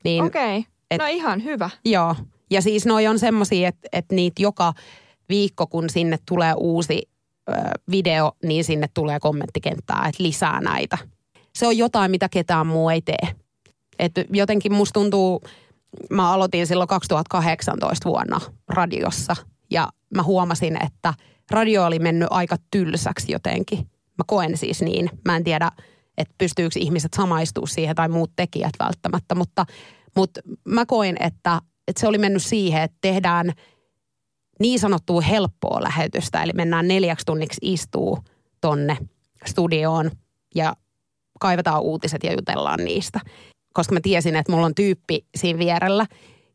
Niin, 0.03 0.23
Okei, 0.23 0.57
okay. 0.57 0.97
no 0.97 1.05
ihan 1.05 1.43
hyvä. 1.43 1.69
Joo, 1.85 2.15
ja 2.51 2.61
siis 2.61 2.85
noi 2.85 3.07
on 3.07 3.19
semmosia, 3.19 3.69
että 3.69 3.89
et 3.91 4.05
niitä 4.11 4.41
joka 4.41 4.73
viikko, 5.29 5.67
kun 5.67 5.89
sinne 5.89 6.17
tulee 6.25 6.53
uusi 6.57 7.09
ö, 7.49 7.53
video, 7.91 8.31
niin 8.43 8.63
sinne 8.63 8.87
tulee 8.93 9.19
kommenttikenttää, 9.19 10.05
että 10.09 10.23
lisää 10.23 10.61
näitä. 10.61 10.97
Se 11.55 11.67
on 11.67 11.77
jotain, 11.77 12.11
mitä 12.11 12.29
ketään 12.29 12.67
muu 12.67 12.89
ei 12.89 13.01
tee. 13.01 13.35
Et 13.99 14.11
jotenkin 14.33 14.73
musta 14.73 14.93
tuntuu, 14.93 15.41
mä 16.09 16.31
aloitin 16.31 16.67
silloin 16.67 16.87
2018 16.87 18.09
vuonna 18.09 18.41
radiossa 18.67 19.35
ja 19.71 19.89
mä 20.15 20.23
huomasin, 20.23 20.85
että 20.85 21.13
radio 21.51 21.85
oli 21.85 21.99
mennyt 21.99 22.27
aika 22.31 22.55
tylsäksi 22.71 23.31
jotenkin. 23.31 23.79
Mä 24.17 24.23
koen 24.27 24.57
siis 24.57 24.81
niin. 24.81 25.09
Mä 25.25 25.35
en 25.35 25.43
tiedä, 25.43 25.71
että 26.19 26.35
pystyykö 26.37 26.79
ihmiset 26.79 27.13
samaistuu 27.13 27.67
siihen 27.67 27.95
tai 27.95 28.09
muut 28.09 28.31
tekijät 28.35 28.73
välttämättä, 28.79 29.35
mutta, 29.35 29.65
mutta 30.15 30.41
mä 30.65 30.85
koin, 30.85 31.15
että, 31.19 31.61
että 31.87 31.99
se 31.99 32.07
oli 32.07 32.17
mennyt 32.17 32.43
siihen, 32.43 32.81
että 32.81 32.97
tehdään 33.01 33.53
niin 34.59 34.79
sanottua 34.79 35.21
helppoa 35.21 35.83
lähetystä, 35.83 36.43
eli 36.43 36.51
mennään 36.55 36.87
neljäksi 36.87 37.25
tunniksi 37.25 37.59
istuu 37.61 38.19
tonne 38.61 38.97
studioon 39.45 40.11
ja 40.55 40.75
kaivetaan 41.39 41.81
uutiset 41.81 42.23
ja 42.23 42.33
jutellaan 42.33 42.79
niistä 42.83 43.19
koska 43.73 43.93
mä 43.93 43.99
tiesin, 44.03 44.35
että 44.35 44.51
mulla 44.51 44.65
on 44.65 44.75
tyyppi 44.75 45.25
siinä 45.35 45.59
vierellä, 45.59 46.05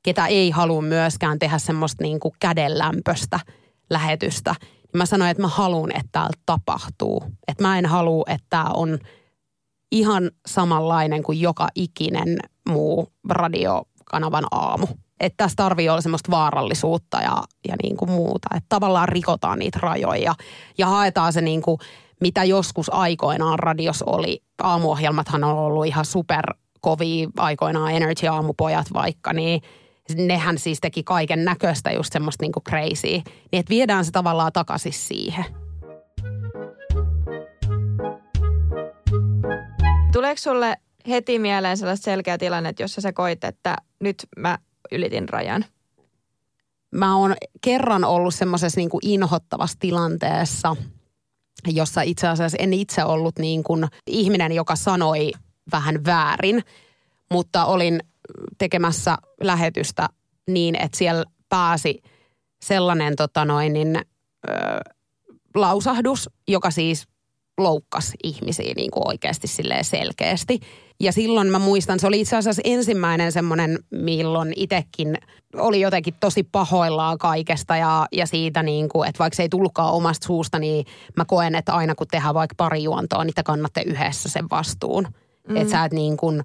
ketä 0.03 0.27
ei 0.27 0.51
halua 0.51 0.83
myöskään 0.83 1.39
tehdä 1.39 1.59
semmoista 1.59 2.05
niin 2.05 2.21
kuin 2.21 2.35
kädenlämpöstä 2.41 3.41
lähetystä. 3.91 4.55
Mä 4.95 5.07
sanoin, 5.07 5.31
että 5.31 5.43
mä 5.43 5.49
haluan, 5.49 5.91
että 5.91 6.09
täällä 6.13 6.43
tapahtuu. 6.47 7.25
Että 7.49 7.63
mä 7.63 7.79
en 7.79 7.87
halua, 7.87 8.25
että 8.29 8.65
on 8.65 8.99
ihan 9.95 10.31
samanlainen 10.47 11.23
kuin 11.23 11.41
joka 11.41 11.69
ikinen 11.75 12.39
muu 12.69 13.09
radiokanavan 13.29 14.45
aamu. 14.51 14.87
Että 15.21 15.37
tässä 15.37 15.57
tarvii 15.57 15.89
olla 15.89 16.01
semmoista 16.01 16.31
vaarallisuutta 16.31 17.21
ja, 17.21 17.43
ja 17.69 17.77
niin 17.83 17.97
kuin 17.97 18.11
muuta. 18.11 18.49
Että 18.57 18.67
tavallaan 18.69 19.09
rikotaan 19.09 19.59
niitä 19.59 19.79
rajoja 19.83 20.35
ja 20.79 20.87
haetaan 20.87 21.33
se 21.33 21.41
niin 21.41 21.63
kuin, 21.63 21.79
mitä 22.21 22.45
joskus 22.45 22.95
aikoinaan 22.95 23.59
radios 23.59 24.03
oli. 24.03 24.43
Aamuohjelmathan 24.63 25.45
on 25.45 25.59
ollut 25.59 25.87
ihan 25.87 26.05
super 26.05 26.45
kovia 26.81 27.29
aikoinaan 27.37 27.93
Energy-aamupojat 27.93 28.87
vaikka, 28.95 29.33
niin 29.33 29.63
nehän 30.15 30.59
siis 30.59 30.81
teki 30.81 31.03
kaiken 31.03 31.45
näköistä 31.45 31.93
just 31.93 32.13
semmoista 32.13 32.43
niinku 32.43 32.61
crazy. 32.69 33.07
Niin 33.07 33.25
että 33.53 33.71
viedään 33.71 34.05
se 34.05 34.11
tavallaan 34.11 34.53
takaisin 34.53 34.93
siihen. 34.93 35.64
Tuleeko 40.25 40.41
sulle 40.41 40.77
heti 41.09 41.39
mieleen 41.39 41.77
sellaista 41.77 42.05
selkeä 42.05 42.39
tilanne, 42.39 42.75
jossa 42.79 43.01
sä 43.01 43.13
koit, 43.13 43.45
että 43.45 43.77
nyt 44.01 44.27
mä 44.37 44.59
ylitin 44.93 45.29
rajan? 45.29 45.65
Mä 46.95 47.17
oon 47.17 47.35
kerran 47.61 48.05
ollut 48.05 48.35
semmoisessa 48.35 48.81
niin 48.81 48.91
inhottavassa 49.03 49.79
tilanteessa, 49.81 50.77
jossa 51.67 52.03
itse 52.03 52.29
asiassa 52.29 52.59
en 52.61 52.73
itse 52.73 53.05
ollut 53.05 53.39
niin 53.39 53.63
kuin 53.63 53.87
ihminen, 54.07 54.53
joka 54.53 54.77
sanoi 54.77 55.33
vähän 55.73 56.05
väärin, 56.05 56.63
mutta 57.31 57.65
olin 57.65 58.01
tekemässä 58.59 59.17
lähetystä 59.43 60.09
niin, 60.51 60.75
että 60.75 60.99
siellä 60.99 61.25
pääsi 61.49 62.03
sellainen 62.65 63.17
tota 63.17 63.45
noin, 63.45 63.73
niin, 63.73 63.97
ö, 63.97 64.53
lausahdus, 65.55 66.31
joka 66.49 66.71
siis 66.71 67.09
loukkasi 67.59 68.17
ihmisiä 68.25 68.73
niin 68.77 68.91
kuin 68.91 69.09
oikeasti 69.09 69.47
selkeästi. 69.83 70.61
Ja 71.01 71.13
silloin 71.13 71.51
mä 71.51 71.59
muistan, 71.59 72.01
se 72.01 72.07
oli 72.07 72.21
itse 72.21 72.37
asiassa 72.37 72.63
ensimmäinen 72.65 73.33
semmoinen, 73.33 73.79
milloin 73.91 74.53
itsekin 74.57 75.19
oli 75.55 75.81
jotenkin 75.81 76.15
tosi 76.21 76.43
pahoillaan 76.43 77.19
kaikesta 77.19 77.77
ja, 77.77 78.07
ja 78.13 78.27
siitä 78.27 78.63
niin 78.63 78.89
kuin, 78.89 79.09
että 79.09 79.19
vaikka 79.19 79.37
se 79.37 79.43
ei 79.43 79.49
tullutkaan 79.49 79.93
omasta 79.93 80.27
suusta, 80.27 80.59
niin 80.59 80.87
mä 81.17 81.25
koen, 81.25 81.55
että 81.55 81.75
aina 81.75 81.95
kun 81.95 82.07
tehdään 82.11 82.35
vaikka 82.35 82.55
pari 82.57 82.83
juontoa, 82.83 83.25
niin 83.25 83.35
te 83.35 83.43
kannatte 83.43 83.83
yhdessä 83.87 84.29
sen 84.29 84.51
vastuun. 84.51 85.09
Mm. 85.49 85.57
Että 85.57 85.71
sä 85.71 85.85
et 85.85 85.93
niin 85.93 86.17
kuin 86.17 86.43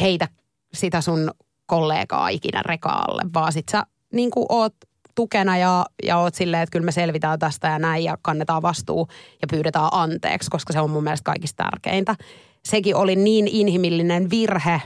heitä 0.00 0.28
sitä 0.74 1.00
sun 1.00 1.30
kollegaa 1.66 2.28
ikinä 2.28 2.62
rekaalle, 2.62 3.22
vaan 3.34 3.52
sit 3.52 3.68
sä 3.68 3.82
niin 4.12 4.30
kuin 4.30 4.46
oot 4.48 4.74
tukena 5.14 5.58
ja, 5.58 5.86
ja 6.02 6.18
oot 6.18 6.34
silleen, 6.34 6.62
että 6.62 6.72
kyllä 6.72 6.84
me 6.84 6.92
selvitään 6.92 7.38
tästä 7.38 7.68
ja 7.68 7.78
näin 7.78 8.04
ja 8.04 8.18
kannetaan 8.22 8.62
vastuu 8.62 9.08
ja 9.42 9.48
pyydetään 9.50 9.88
anteeksi, 9.92 10.50
koska 10.50 10.72
se 10.72 10.80
on 10.80 10.90
mun 10.90 11.04
mielestä 11.04 11.24
kaikista 11.24 11.64
tärkeintä. 11.64 12.16
Sekin 12.64 12.96
oli 12.96 13.16
niin 13.16 13.48
inhimillinen 13.48 14.30
virhe, 14.30 14.82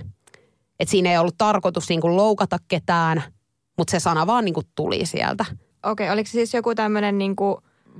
että 0.80 0.90
siinä 0.90 1.10
ei 1.10 1.18
ollut 1.18 1.38
tarkoitus 1.38 1.88
niin 1.88 2.00
kuin 2.00 2.16
loukata 2.16 2.58
ketään, 2.68 3.22
mutta 3.78 3.90
se 3.90 4.00
sana 4.00 4.26
vaan 4.26 4.44
niin 4.44 4.54
kuin 4.54 4.66
tuli 4.74 5.06
sieltä. 5.06 5.44
Okei, 5.82 6.10
oliko 6.10 6.26
se 6.26 6.30
siis 6.30 6.54
joku 6.54 6.74
tämmöinen 6.74 7.18
niin 7.18 7.36
kuin 7.36 7.56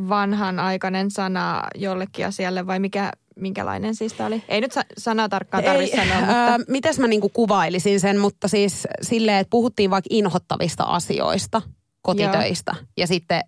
vanhanaikainen 0.09 1.11
sana 1.11 1.63
jollekin 1.75 2.27
asialle 2.27 2.67
vai 2.67 2.79
mikä, 2.79 3.11
minkälainen 3.37 3.95
siis 3.95 4.13
tämä 4.13 4.27
oli? 4.27 4.43
Ei 4.49 4.61
nyt 4.61 4.75
sanaa 4.99 5.29
tarkkaan 5.29 5.65
tarvitse 5.65 5.97
sanoa, 5.97 6.21
mutta... 6.21 6.47
Äh, 6.47 6.61
mites 6.69 6.99
mä 6.99 7.07
niinku 7.07 7.29
kuvailisin 7.29 8.01
sen, 8.01 8.19
mutta 8.19 8.49
siis 8.49 8.89
silleen, 9.03 9.39
että 9.39 9.51
puhuttiin 9.51 9.91
vaikka 9.91 10.09
inhottavista 10.11 10.85
asioista, 10.85 11.63
kotitöistä. 12.05 12.73
Joo. 12.77 12.87
Ja 12.97 13.07
sitten 13.07 13.40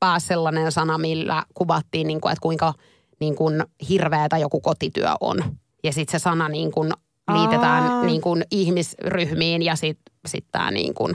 pääsi 0.00 0.26
sellainen 0.26 0.72
sana, 0.72 0.98
millä 0.98 1.42
kuvattiin, 1.54 2.06
niinku, 2.06 2.28
että 2.28 2.42
kuinka 2.42 2.74
niinku, 3.20 3.44
hirveätä 3.88 4.38
joku 4.38 4.60
kotityö 4.60 5.10
on. 5.20 5.38
Ja 5.84 5.92
sitten 5.92 6.20
se 6.20 6.22
sana 6.22 6.48
niinku, 6.48 6.84
liitetään 7.32 8.06
niinku, 8.06 8.36
ihmisryhmiin 8.50 9.62
ja 9.62 9.76
sitten 9.76 10.14
sit 10.26 10.44
tämä 10.52 10.70
niinku, 10.70 11.08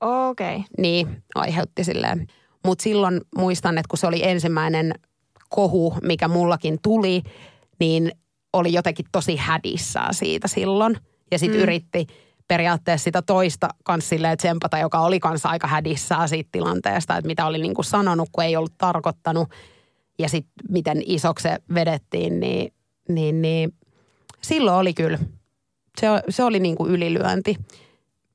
Okei. 0.00 0.56
Okay. 0.56 0.66
Niin, 0.78 1.22
aiheutti 1.34 1.84
silleen. 1.84 2.26
Mutta 2.64 2.82
silloin 2.82 3.20
muistan, 3.36 3.78
että 3.78 3.88
kun 3.88 3.98
se 3.98 4.06
oli 4.06 4.28
ensimmäinen 4.28 4.94
kohu, 5.48 5.94
mikä 6.02 6.28
mullakin 6.28 6.78
tuli, 6.82 7.22
niin 7.80 8.12
oli 8.52 8.72
jotenkin 8.72 9.06
tosi 9.12 9.36
hädissään 9.36 10.14
siitä 10.14 10.48
silloin. 10.48 10.96
Ja 11.30 11.38
sitten 11.38 11.58
mm. 11.58 11.62
yritti 11.62 12.06
periaatteessa 12.50 13.04
sitä 13.04 13.22
toista 13.22 13.68
kanssa 13.84 14.08
silleen 14.08 14.36
tsempata, 14.36 14.78
joka 14.78 15.00
oli 15.00 15.20
kanssa 15.20 15.48
aika 15.48 15.66
hädissään 15.66 16.28
siitä 16.28 16.48
tilanteesta, 16.52 17.16
että 17.16 17.26
mitä 17.26 17.46
oli 17.46 17.58
niin 17.58 17.74
kuin 17.74 17.84
sanonut, 17.84 18.28
kun 18.32 18.44
ei 18.44 18.56
ollut 18.56 18.78
tarkoittanut. 18.78 19.48
Ja 20.18 20.28
sitten 20.28 20.52
miten 20.68 21.02
isoksi 21.06 21.42
se 21.42 21.58
vedettiin, 21.74 22.40
niin, 22.40 22.72
niin, 23.08 23.42
niin 23.42 23.74
silloin 24.40 24.76
oli 24.76 24.94
kyllä, 24.94 25.18
se, 26.00 26.06
se 26.28 26.44
oli 26.44 26.60
niin 26.60 26.76
kuin 26.76 26.90
ylilyönti. 26.90 27.56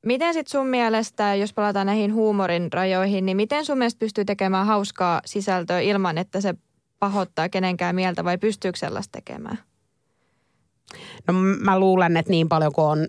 Miten 0.06 0.34
sitten 0.34 0.51
sun 0.51 0.67
mielestä, 0.67 1.36
jos 1.36 1.54
palataan 1.54 1.86
näihin 1.86 2.13
huumorin 2.13 2.73
rajoihin, 2.73 3.25
niin 3.25 3.38
miten 3.38 3.65
sun 3.65 3.78
mielestä 3.78 3.99
pystyy 3.99 4.25
tekemään 4.25 4.65
hauskaa 4.65 5.21
sisältöä 5.25 5.80
ilman, 5.80 6.17
että 6.17 6.41
se 6.41 6.54
pahoittaa 6.99 7.49
kenenkään 7.49 7.95
mieltä 7.95 8.23
vai 8.23 8.38
pystyykö 8.38 8.80
sellaista 8.80 9.12
tekemään? 9.12 9.60
No 11.28 11.34
mä 11.60 11.80
luulen, 11.80 12.17
että 12.17 12.32
niin 12.32 12.49
paljon 12.49 12.73
kuin 12.73 12.86
on 12.86 13.08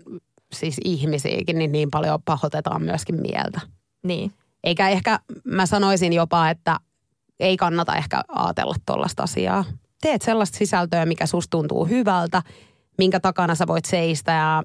siis 0.53 0.77
ihmisiäkin, 0.83 1.57
niin 1.57 1.71
niin 1.71 1.91
paljon 1.91 2.19
pahoitetaan 2.25 2.81
myöskin 2.81 3.21
mieltä. 3.21 3.61
Niin. 4.03 4.31
Eikä 4.63 4.89
ehkä, 4.89 5.19
mä 5.43 5.65
sanoisin 5.65 6.13
jopa, 6.13 6.49
että 6.49 6.77
ei 7.39 7.57
kannata 7.57 7.95
ehkä 7.95 8.23
ajatella 8.27 8.75
tuollaista 8.85 9.23
asiaa. 9.23 9.65
Teet 10.01 10.21
sellaista 10.21 10.57
sisältöä, 10.57 11.05
mikä 11.05 11.25
susta 11.25 11.49
tuntuu 11.49 11.85
hyvältä, 11.85 12.41
minkä 12.97 13.19
takana 13.19 13.55
sä 13.55 13.67
voit 13.67 13.85
seistä 13.85 14.31
ja 14.31 14.63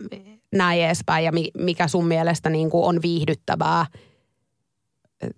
näin 0.54 0.84
edespäin 0.84 1.24
ja 1.24 1.32
mikä 1.58 1.88
sun 1.88 2.06
mielestä 2.06 2.50
niin 2.50 2.70
kuin 2.70 2.84
on 2.84 3.02
viihdyttävää 3.02 3.86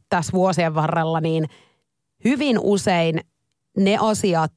tässä 0.08 0.32
vuosien 0.32 0.74
varrella, 0.74 1.20
niin 1.20 1.44
hyvin 2.24 2.58
usein 2.58 3.20
ne 3.76 3.98
asiat, 4.00 4.52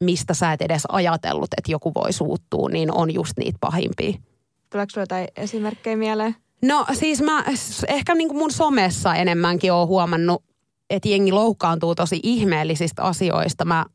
mistä 0.00 0.34
sä 0.34 0.52
et 0.52 0.62
edes 0.62 0.82
ajatellut, 0.88 1.48
että 1.58 1.72
joku 1.72 1.92
voi 1.94 2.12
suuttua, 2.12 2.68
niin 2.68 2.94
on 2.94 3.14
just 3.14 3.32
niitä 3.36 3.58
pahimpia. 3.60 4.29
Tuleeko 4.70 4.90
sulla 4.90 5.02
jotain 5.02 5.28
esimerkkejä 5.36 5.96
mieleen? 5.96 6.36
No 6.62 6.86
siis 6.92 7.22
mä 7.22 7.44
ehkä 7.88 8.14
niin 8.14 8.28
kuin 8.28 8.38
mun 8.38 8.52
somessa 8.52 9.14
enemmänkin 9.14 9.72
oon 9.72 9.88
huomannut, 9.88 10.44
että 10.90 11.08
jengi 11.08 11.32
loukkaantuu 11.32 11.94
tosi 11.94 12.20
ihmeellisistä 12.22 13.02
asioista. 13.02 13.64
Mä, 13.64 13.86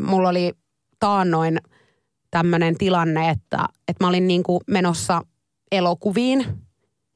mulla 0.00 0.28
oli 0.28 0.52
taannoin 0.98 1.58
tämmöinen 2.30 2.78
tilanne, 2.78 3.28
että, 3.28 3.58
että 3.88 4.04
mä 4.04 4.08
olin 4.08 4.28
niin 4.28 4.42
kuin 4.42 4.60
menossa 4.66 5.22
elokuviin 5.72 6.46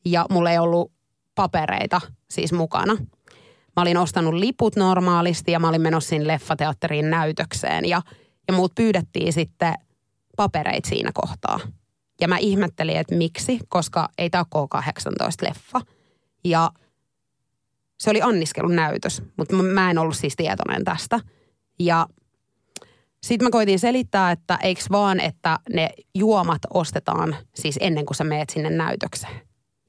ja 0.04 0.26
mulla 0.30 0.50
ei 0.50 0.58
ollut 0.58 0.92
papereita 1.34 2.00
siis 2.30 2.52
mukana. 2.52 2.96
Mä 3.76 3.82
olin 3.82 3.96
ostanut 3.96 4.34
liput 4.34 4.76
normaalisti 4.76 5.52
ja 5.52 5.60
mä 5.60 5.68
olin 5.68 5.82
menossa 5.82 6.08
sinne 6.08 6.26
leffateatteriin 6.26 7.10
näytökseen 7.10 7.84
ja, 7.84 8.02
ja 8.48 8.54
muut 8.54 8.74
pyydettiin 8.74 9.32
sitten 9.32 9.74
papereita 10.36 10.88
siinä 10.88 11.10
kohtaa. 11.14 11.60
Ja 12.20 12.28
mä 12.28 12.38
ihmettelin, 12.38 12.96
että 12.96 13.14
miksi, 13.14 13.58
koska 13.68 14.08
ei 14.18 14.30
tämä 14.30 14.44
ole 14.54 14.68
K18-leffa. 14.74 15.80
Ja 16.44 16.70
se 17.98 18.10
oli 18.10 18.22
anniskelun 18.22 18.76
näytös, 18.76 19.22
mutta 19.36 19.56
mä 19.56 19.90
en 19.90 19.98
ollut 19.98 20.16
siis 20.16 20.36
tietoinen 20.36 20.84
tästä. 20.84 21.20
Ja 21.78 22.06
sitten 23.22 23.46
mä 23.46 23.50
koitin 23.50 23.78
selittää, 23.78 24.30
että 24.30 24.58
eiks 24.62 24.90
vaan, 24.90 25.20
että 25.20 25.58
ne 25.74 25.90
juomat 26.14 26.62
ostetaan 26.74 27.36
siis 27.54 27.78
ennen 27.80 28.06
kuin 28.06 28.16
sä 28.16 28.24
meet 28.24 28.50
sinne 28.50 28.70
näytökseen. 28.70 29.34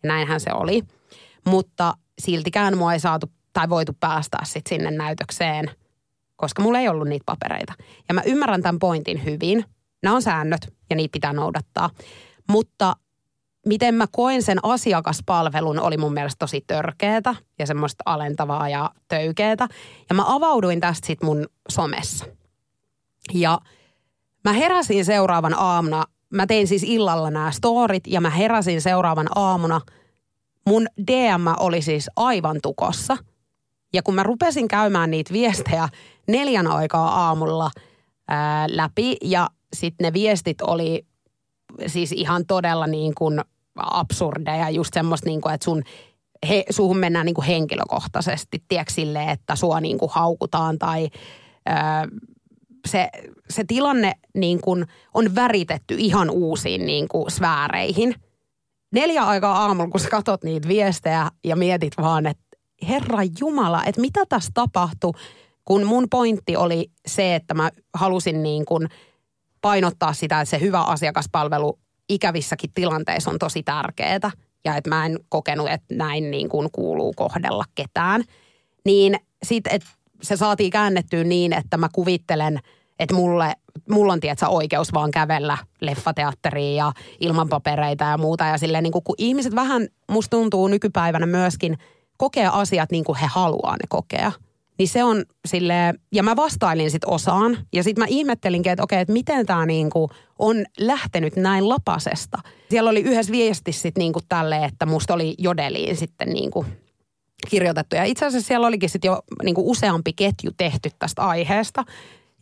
Ja 0.03 0.07
näinhän 0.07 0.39
se 0.39 0.49
oli. 0.53 0.81
Mutta 1.47 1.93
siltikään 2.19 2.77
mua 2.77 2.93
ei 2.93 2.99
saatu 2.99 3.31
tai 3.53 3.69
voitu 3.69 3.93
päästää 3.99 4.45
sit 4.45 4.67
sinne 4.69 4.91
näytökseen, 4.91 5.71
koska 6.35 6.61
mulla 6.61 6.79
ei 6.79 6.89
ollut 6.89 7.07
niitä 7.07 7.23
papereita. 7.25 7.73
Ja 8.07 8.13
mä 8.13 8.21
ymmärrän 8.25 8.61
tämän 8.61 8.79
pointin 8.79 9.25
hyvin. 9.25 9.65
Nämä 10.05 10.15
on 10.15 10.21
säännöt 10.21 10.73
ja 10.89 10.95
niitä 10.95 11.11
pitää 11.11 11.33
noudattaa. 11.33 11.89
Mutta 12.49 12.95
miten 13.65 13.95
mä 13.95 14.05
koen 14.11 14.43
sen 14.43 14.59
asiakaspalvelun 14.63 15.79
oli 15.79 15.97
mun 15.97 16.13
mielestä 16.13 16.39
tosi 16.39 16.63
törkeetä 16.67 17.35
ja 17.59 17.65
semmoista 17.67 18.03
alentavaa 18.05 18.69
ja 18.69 18.91
töykeetä. 19.07 19.67
Ja 20.09 20.15
mä 20.15 20.23
avauduin 20.27 20.79
tästä 20.79 21.07
sit 21.07 21.23
mun 21.23 21.45
somessa. 21.69 22.25
Ja 23.33 23.59
mä 24.43 24.53
heräsin 24.53 25.05
seuraavan 25.05 25.53
aamuna, 25.59 26.03
mä 26.33 26.47
tein 26.47 26.67
siis 26.67 26.83
illalla 26.83 27.31
nämä 27.31 27.51
storit 27.51 28.07
ja 28.07 28.21
mä 28.21 28.29
heräsin 28.29 28.81
seuraavan 28.81 29.27
aamuna. 29.35 29.81
Mun 30.67 30.87
DM 31.07 31.47
oli 31.59 31.81
siis 31.81 32.09
aivan 32.15 32.59
tukossa. 32.63 33.17
Ja 33.93 34.03
kun 34.03 34.15
mä 34.15 34.23
rupesin 34.23 34.67
käymään 34.67 35.11
niitä 35.11 35.33
viestejä 35.33 35.89
neljän 36.27 36.67
aikaa 36.67 37.25
aamulla 37.25 37.71
ää, 38.27 38.67
läpi 38.69 39.17
ja 39.21 39.49
sitten 39.75 40.05
ne 40.05 40.13
viestit 40.13 40.61
oli 40.61 41.05
siis 41.87 42.11
ihan 42.11 42.45
todella 42.45 42.87
niin 42.87 43.15
kuin 43.15 43.41
absurdeja, 43.75 44.69
just 44.69 44.93
semmoista 44.93 45.29
niin 45.29 45.41
kuin, 45.41 45.53
että 45.53 45.65
sun 45.65 45.83
he, 46.49 46.63
suhun 46.69 46.97
mennään 46.97 47.25
niin 47.25 47.33
kuin 47.33 47.45
henkilökohtaisesti, 47.45 48.63
tiedätkö 48.67 48.93
silleen, 48.93 49.29
että 49.29 49.55
sua 49.55 49.79
niin 49.79 49.97
kuin 49.97 50.11
haukutaan 50.13 50.79
tai 50.79 51.09
ää, 51.65 52.07
se, 52.87 53.09
se 53.49 53.63
tilanne 53.67 54.13
niin 54.35 54.61
kuin 54.61 54.85
on 55.13 55.35
väritetty 55.35 55.95
ihan 55.97 56.29
uusiin 56.29 56.85
niin 56.85 57.07
kuin 57.07 57.31
sfääreihin. 57.31 58.15
Neljä 58.91 59.23
aikaa 59.23 59.61
aamulla, 59.61 59.89
kun 59.89 59.99
sä 59.99 60.09
katot 60.09 60.43
niitä 60.43 60.67
viestejä 60.67 61.31
ja 61.43 61.55
mietit 61.55 61.93
vaan, 61.97 62.25
että 62.25 62.43
Herra 62.87 63.19
Jumala, 63.39 63.83
että 63.83 64.01
mitä 64.01 64.25
tässä 64.29 64.51
tapahtui, 64.53 65.13
kun 65.65 65.83
mun 65.83 66.07
pointti 66.09 66.55
oli 66.55 66.91
se, 67.07 67.35
että 67.35 67.53
mä 67.53 67.71
halusin 67.93 68.43
niin 68.43 68.65
kuin 68.65 68.87
painottaa 69.65 70.13
sitä, 70.13 70.41
että 70.41 70.49
se 70.49 70.59
hyvä 70.59 70.81
asiakaspalvelu 70.81 71.79
ikävissäkin 72.09 72.69
tilanteissa 72.73 73.31
on 73.31 73.39
tosi 73.39 73.63
tärkeää 73.63 74.31
ja 74.65 74.75
että 74.75 74.89
mä 74.89 75.05
en 75.05 75.19
kokenut, 75.29 75.69
että 75.69 75.95
näin 75.95 76.31
niin 76.31 76.49
kuin 76.49 76.69
kuuluu 76.71 77.13
kohdella 77.15 77.63
ketään. 77.75 78.23
Niin 78.85 79.15
sitten, 79.43 79.73
että 79.75 79.89
se 80.21 80.37
saatiin 80.37 80.71
käännettyä 80.71 81.23
niin, 81.23 81.53
että 81.53 81.77
mä 81.77 81.89
kuvittelen, 81.93 82.59
että 82.99 83.15
mulle, 83.15 83.53
mulla 83.89 84.13
on 84.13 84.19
tietysti 84.19 84.45
oikeus 84.49 84.93
vaan 84.93 85.11
kävellä 85.11 85.57
leffateatteriin 85.81 86.75
ja 86.75 86.91
ilman 87.19 87.49
papereita 87.49 88.05
ja 88.05 88.17
muuta. 88.17 88.45
Ja 88.45 88.57
silleen 88.57 88.83
niin 88.83 88.93
kuin, 88.93 89.03
kun 89.03 89.15
ihmiset 89.17 89.55
vähän, 89.55 89.87
musta 90.11 90.37
tuntuu 90.37 90.67
nykypäivänä 90.67 91.25
myöskin, 91.25 91.77
kokea 92.17 92.51
asiat 92.51 92.91
niin 92.91 93.03
kuin 93.03 93.17
he 93.17 93.27
haluaa 93.29 93.73
ne 93.73 93.85
kokea. 93.89 94.31
Niin 94.77 94.87
se 94.87 95.03
on 95.03 95.23
sille 95.47 95.93
ja 96.11 96.23
mä 96.23 96.35
vastailin 96.35 96.91
sit 96.91 97.03
osaan. 97.05 97.57
Ja 97.73 97.83
sitten 97.83 98.01
mä 98.01 98.07
ihmettelinkin, 98.09 98.71
että 98.71 98.83
okei, 98.83 99.01
että 99.01 99.13
miten 99.13 99.45
tämä 99.45 99.65
niinku 99.65 100.09
on 100.39 100.65
lähtenyt 100.79 101.35
näin 101.35 101.69
lapasesta. 101.69 102.37
Siellä 102.69 102.89
oli 102.89 103.01
yhdessä 103.01 103.31
viestissä 103.31 103.81
sitten 103.81 104.01
niinku 104.01 104.19
tälle, 104.29 104.65
että 104.65 104.85
musta 104.85 105.13
oli 105.13 105.35
jodeliin 105.37 105.95
sitten 105.95 106.29
niinku 106.29 106.65
kirjoitettu. 107.49 107.95
Ja 107.95 108.03
itse 108.03 108.25
asiassa 108.25 108.47
siellä 108.47 108.67
olikin 108.67 108.89
sitten 108.89 109.09
jo 109.09 109.21
niinku 109.43 109.71
useampi 109.71 110.13
ketju 110.13 110.51
tehty 110.57 110.89
tästä 110.99 111.21
aiheesta. 111.21 111.83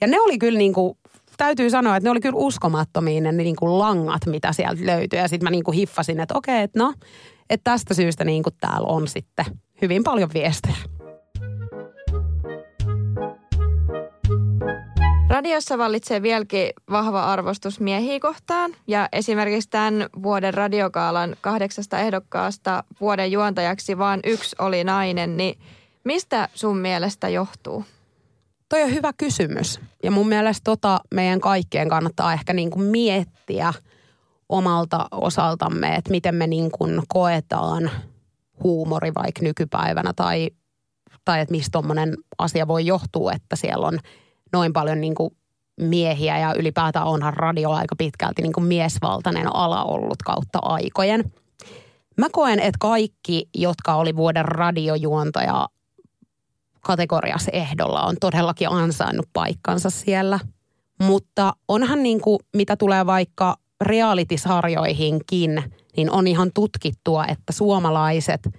Ja 0.01 0.07
ne 0.07 0.19
oli 0.19 0.37
kyllä 0.37 0.57
niinku, 0.57 0.97
täytyy 1.37 1.69
sanoa, 1.69 1.97
että 1.97 2.07
ne 2.07 2.11
oli 2.11 2.19
kyllä 2.19 2.37
uskomattomia 2.37 3.21
ne 3.21 3.31
niinku 3.31 3.79
langat, 3.79 4.25
mitä 4.25 4.53
sieltä 4.53 4.85
löytyi. 4.85 5.19
Ja 5.19 5.27
sitten 5.27 5.45
mä 5.45 5.51
niinku 5.51 5.71
hiffasin, 5.71 6.19
että 6.19 6.37
okei, 6.37 6.61
että 6.61 6.79
no, 6.79 6.93
että 7.49 7.71
tästä 7.71 7.93
syystä 7.93 8.23
niinku 8.23 8.49
täällä 8.51 8.87
on 8.87 9.07
sitten 9.07 9.45
hyvin 9.81 10.03
paljon 10.03 10.29
viestejä. 10.33 10.75
Radiossa 15.33 15.77
vallitsee 15.77 16.21
vieläkin 16.21 16.69
vahva 16.91 17.23
arvostus 17.23 17.79
miehiä 17.79 18.19
kohtaan 18.19 18.71
ja 18.87 19.09
esimerkiksi 19.11 19.69
tämän 19.69 20.09
vuoden 20.23 20.53
radiokaalan 20.53 21.35
kahdeksasta 21.41 21.99
ehdokkaasta 21.99 22.83
vuoden 23.01 23.31
juontajaksi 23.31 23.97
vaan 23.97 24.19
yksi 24.23 24.55
oli 24.59 24.83
nainen, 24.83 25.37
niin 25.37 25.59
mistä 26.03 26.49
sun 26.53 26.77
mielestä 26.77 27.29
johtuu? 27.29 27.85
Toi 28.69 28.83
on 28.83 28.93
hyvä 28.93 29.13
kysymys 29.17 29.79
ja 30.03 30.11
mun 30.11 30.27
mielestä 30.27 30.61
tota 30.63 30.99
meidän 31.13 31.39
kaikkien 31.39 31.89
kannattaa 31.89 32.33
ehkä 32.33 32.53
niin 32.53 32.71
kuin 32.71 32.85
miettiä 32.85 33.73
omalta 34.49 35.07
osaltamme, 35.11 35.95
että 35.95 36.11
miten 36.11 36.35
me 36.35 36.47
niin 36.47 36.71
kuin 36.71 37.01
koetaan 37.07 37.91
huumori 38.63 39.11
vaikka 39.15 39.41
nykypäivänä 39.43 40.13
tai, 40.15 40.49
tai 41.25 41.41
että 41.41 41.51
mistä 41.51 41.69
tuommoinen 41.71 42.17
asia 42.37 42.67
voi 42.67 42.85
johtua, 42.85 43.33
että 43.33 43.55
siellä 43.55 43.87
on– 43.87 43.99
noin 44.53 44.73
paljon 44.73 45.01
niin 45.01 45.15
kuin 45.15 45.37
miehiä 45.79 46.39
ja 46.39 46.53
ylipäätään 46.53 47.05
onhan 47.05 47.33
radio 47.33 47.71
aika 47.71 47.95
pitkälti 47.95 48.41
niin 48.41 48.53
kuin 48.53 48.65
miesvaltainen 48.65 49.55
ala 49.55 49.83
ollut 49.83 50.23
kautta 50.25 50.59
aikojen. 50.61 51.33
Mä 52.17 52.27
koen, 52.31 52.59
että 52.59 52.77
kaikki, 52.79 53.49
jotka 53.55 53.95
oli 53.95 54.15
vuoden 54.15 54.45
radiojuontaja 54.45 55.67
kategoriassa 56.81 57.51
ehdolla, 57.53 58.01
on 58.01 58.15
todellakin 58.19 58.69
ansainnut 58.69 59.25
paikkansa 59.33 59.89
siellä. 59.89 60.39
Mutta 61.01 61.53
onhan 61.67 62.03
niin 62.03 62.21
kuin, 62.21 62.39
mitä 62.55 62.75
tulee 62.75 63.05
vaikka 63.05 63.55
reality-sarjoihinkin, 63.81 65.63
niin 65.97 66.11
on 66.11 66.27
ihan 66.27 66.51
tutkittua, 66.53 67.25
että 67.25 67.53
suomalaiset, 67.53 68.49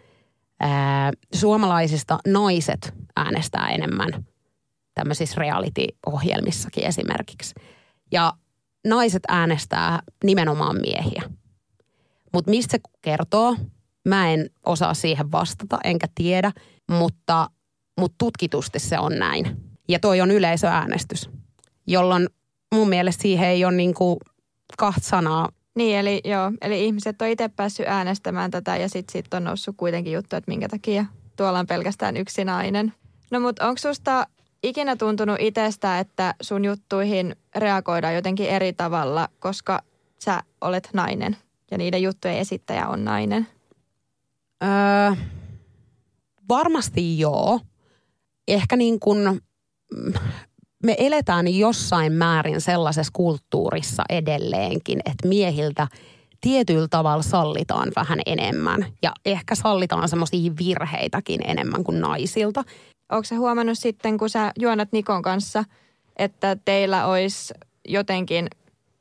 ää, 0.61 1.13
suomalaisista 1.35 2.19
naiset 2.27 2.95
äänestää 3.17 3.69
enemmän 3.69 4.25
tämmöisissä 4.95 5.41
reality-ohjelmissakin 5.41 6.85
esimerkiksi. 6.85 7.55
Ja 8.13 8.33
naiset 8.87 9.23
äänestää 9.29 10.03
nimenomaan 10.25 10.77
miehiä. 10.77 11.23
Mutta 12.33 12.51
mistä 12.51 12.73
se 12.73 12.79
kertoo? 13.03 13.57
Mä 14.09 14.31
en 14.31 14.51
osaa 14.67 14.95
siihen 14.95 15.33
vastata, 15.33 15.79
enkä 15.85 16.07
tiedä, 16.15 16.53
mutta, 16.91 17.51
mutta 18.01 18.15
tutkitusti 18.19 18.79
se 18.79 18.99
on 18.99 19.19
näin. 19.19 19.57
Ja 19.89 19.99
toi 19.99 20.21
on 20.21 20.31
yleisöäänestys, 20.31 21.31
jolloin 21.87 22.29
mun 22.75 22.89
mielestä 22.89 23.23
siihen 23.23 23.49
ei 23.49 23.65
ole 23.65 23.73
niinku 23.75 24.19
kahta 24.79 25.09
sanaa. 25.09 25.49
Niin, 25.77 25.99
eli, 25.99 26.21
joo, 26.25 26.53
eli 26.61 26.85
ihmiset 26.85 27.23
on 27.23 27.29
itse 27.29 27.49
päässyt 27.49 27.87
äänestämään 27.89 28.51
tätä 28.51 28.77
ja 28.77 28.89
sitten 28.89 29.13
sit 29.13 29.35
on 29.35 29.45
noussut 29.45 29.75
kuitenkin 29.77 30.13
juttu, 30.13 30.37
että 30.37 30.51
minkä 30.51 30.69
takia 30.69 31.07
tuolla 31.37 31.59
on 31.59 31.67
pelkästään 31.67 32.17
yksi 32.17 32.45
nainen. 32.45 32.93
No 33.31 33.41
mutta 33.41 33.69
onko 33.69 33.79
susta 33.79 34.27
ikinä 34.65 34.97
tuntunut 34.97 35.37
itsestä, 35.41 35.99
että 35.99 36.35
sun 36.43 36.65
juttuihin 36.65 37.37
reagoidaan 37.57 38.15
jotenkin 38.15 38.49
eri 38.49 38.73
tavalla, 38.73 39.29
koska 39.39 39.83
sä 40.25 40.43
olet 40.61 40.89
nainen 40.93 41.37
ja 41.71 41.79
niiden 41.79 42.03
juttujen 42.03 42.39
esittäjä 42.39 42.89
on 42.89 43.05
nainen? 43.05 43.47
Öö, 44.65 45.13
varmasti 46.49 47.19
joo. 47.19 47.61
Ehkä 48.49 48.77
niin 48.77 49.01
kuin 49.01 49.41
me 50.85 50.95
eletään 50.99 51.55
jossain 51.55 52.13
määrin 52.13 52.61
sellaisessa 52.61 53.11
kulttuurissa 53.13 54.03
edelleenkin, 54.09 55.01
että 55.05 55.29
miehiltä 55.29 55.89
tietyllä 56.41 56.89
tavalla 56.91 57.23
sallitaan 57.23 57.93
vähän 57.97 58.21
enemmän. 58.27 58.87
Ja 59.03 59.13
ehkä 59.27 59.55
sallitaan 59.55 60.09
semmoisia 60.09 60.53
virheitäkin 60.59 61.41
enemmän 61.45 61.85
kuin 61.85 62.01
naisilta. 62.01 62.65
Onko 63.13 63.25
se 63.25 63.35
huomannut 63.35 63.79
sitten, 63.79 64.19
kun 64.19 64.31
sä 64.31 64.53
juonat 64.59 64.93
Nikon 64.93 65.23
kanssa, 65.23 65.65
että 66.17 66.57
teillä 66.65 67.07
olisi 67.07 67.55
jotenkin, 67.89 68.49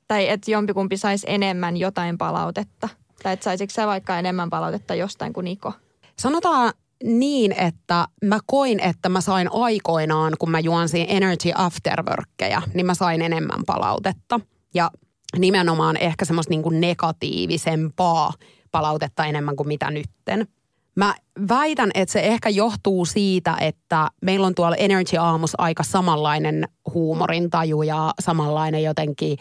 tai 0.08 0.30
että 0.30 0.52
jompikumpi 0.52 0.98
saisi 0.98 1.28
enemmän 1.30 1.78
jotain 1.78 2.18
palautetta? 2.18 2.90
Tai 3.24 3.34
että 3.34 3.44
saisitko 3.44 3.74
sä 3.74 3.88
vaikka 3.88 4.20
enemmän 4.20 4.50
palautetta 4.50 4.96
jostain 4.96 5.34
kuin 5.34 5.46
Niko? 5.46 5.74
Sanotaan 6.20 6.74
niin, 7.04 7.52
että 7.52 8.08
mä 8.26 8.40
koin, 8.46 8.80
että 8.80 9.10
mä 9.10 9.22
sain 9.22 9.50
aikoinaan, 9.52 10.34
kun 10.40 10.52
mä 10.52 10.60
juonsin 10.60 11.06
Energy 11.10 11.52
Afterworkkeja, 11.56 12.62
niin 12.74 12.86
mä 12.86 12.96
sain 12.96 13.22
enemmän 13.22 13.64
palautetta. 13.66 14.40
Ja 14.74 14.92
nimenomaan 15.38 15.98
ehkä 15.98 16.26
semmoista 16.26 16.50
niin 16.54 16.82
negatiivisempaa 16.82 18.34
palautetta 18.72 19.26
enemmän 19.26 19.56
kuin 19.56 19.68
mitä 19.68 19.92
nytten. 19.92 20.48
Mä 20.96 21.16
väitän, 21.50 21.92
että 21.94 22.14
se 22.14 22.20
ehkä 22.20 22.50
johtuu 22.50 23.06
siitä, 23.06 23.58
että 23.62 24.08
meillä 24.22 24.48
on 24.48 24.56
tuolla 24.56 24.76
Energy 24.76 25.18
Aamus 25.18 25.54
aika 25.58 25.84
samanlainen 25.84 26.68
huumorintaju 26.94 27.82
ja 27.82 28.14
samanlainen 28.20 28.84
jotenkin 28.84 29.38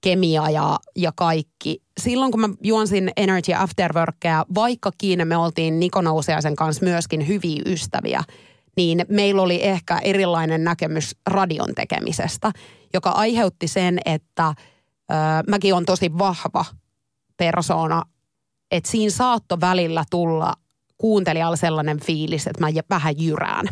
kemia 0.00 0.50
ja, 0.50 0.78
ja 0.96 1.12
kaikki. 1.16 1.82
Silloin 2.00 2.30
kun 2.32 2.40
mä 2.40 2.48
juonsin 2.62 3.10
Energy 3.16 3.54
Afterworkia, 3.54 4.46
vaikkakin 4.54 5.28
me 5.28 5.36
oltiin 5.36 5.80
Niko 5.80 6.00
Nousiaisen 6.00 6.56
kanssa 6.56 6.84
myöskin 6.84 7.28
hyviä 7.28 7.62
ystäviä, 7.66 8.22
niin 8.76 9.06
meillä 9.08 9.42
oli 9.42 9.66
ehkä 9.66 9.98
erilainen 9.98 10.64
näkemys 10.64 11.16
radion 11.26 11.74
tekemisestä, 11.74 12.52
joka 12.94 13.10
aiheutti 13.10 13.68
sen, 13.68 13.98
että 14.04 14.46
ö, 14.48 15.14
mäkin 15.48 15.74
on 15.74 15.84
tosi 15.84 16.18
vahva 16.18 16.64
persona, 17.36 18.02
että 18.70 18.90
siinä 18.90 19.10
saatto 19.10 19.60
välillä 19.60 20.04
tulla 20.10 20.54
kuuntelijalle 20.98 21.56
sellainen 21.56 22.00
fiilis, 22.00 22.46
että 22.46 22.64
mä 22.64 22.68
vähän 22.90 23.14
jyrään. 23.18 23.66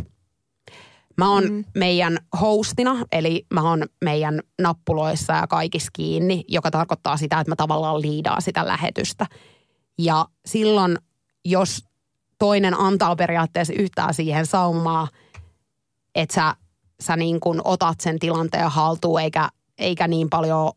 Mä 1.19 1.31
oon 1.31 1.45
mm. 1.45 1.65
meidän 1.75 2.19
hostina, 2.41 2.97
eli 3.13 3.47
mä 3.55 3.71
oon 3.71 3.83
meidän 4.05 4.41
nappuloissa 4.63 5.33
ja 5.33 5.47
kaikissa 5.47 5.91
kiinni, 5.93 6.45
joka 6.49 6.71
tarkoittaa 6.71 7.17
sitä, 7.17 7.41
että 7.41 7.51
mä 7.51 7.57
tavallaan 7.57 8.03
liidaan 8.03 8.43
sitä 8.43 8.67
lähetystä. 8.67 9.27
Ja 9.99 10.27
silloin, 10.47 10.99
jos 11.45 11.85
toinen 12.39 12.81
antaa 12.81 13.17
periaatteessa 13.17 13.75
yhtään 13.75 14.15
siihen 14.15 14.47
saumaa, 14.47 15.09
että 16.15 16.35
sä, 16.35 16.55
sä 17.01 17.17
niin 17.17 17.41
kuin 17.41 17.61
otat 17.65 18.01
sen 18.01 18.19
tilanteen 18.19 18.71
haltuun, 18.71 19.21
eikä, 19.21 19.49
eikä 19.79 20.09
niin 20.09 20.31
paljon 20.31 20.73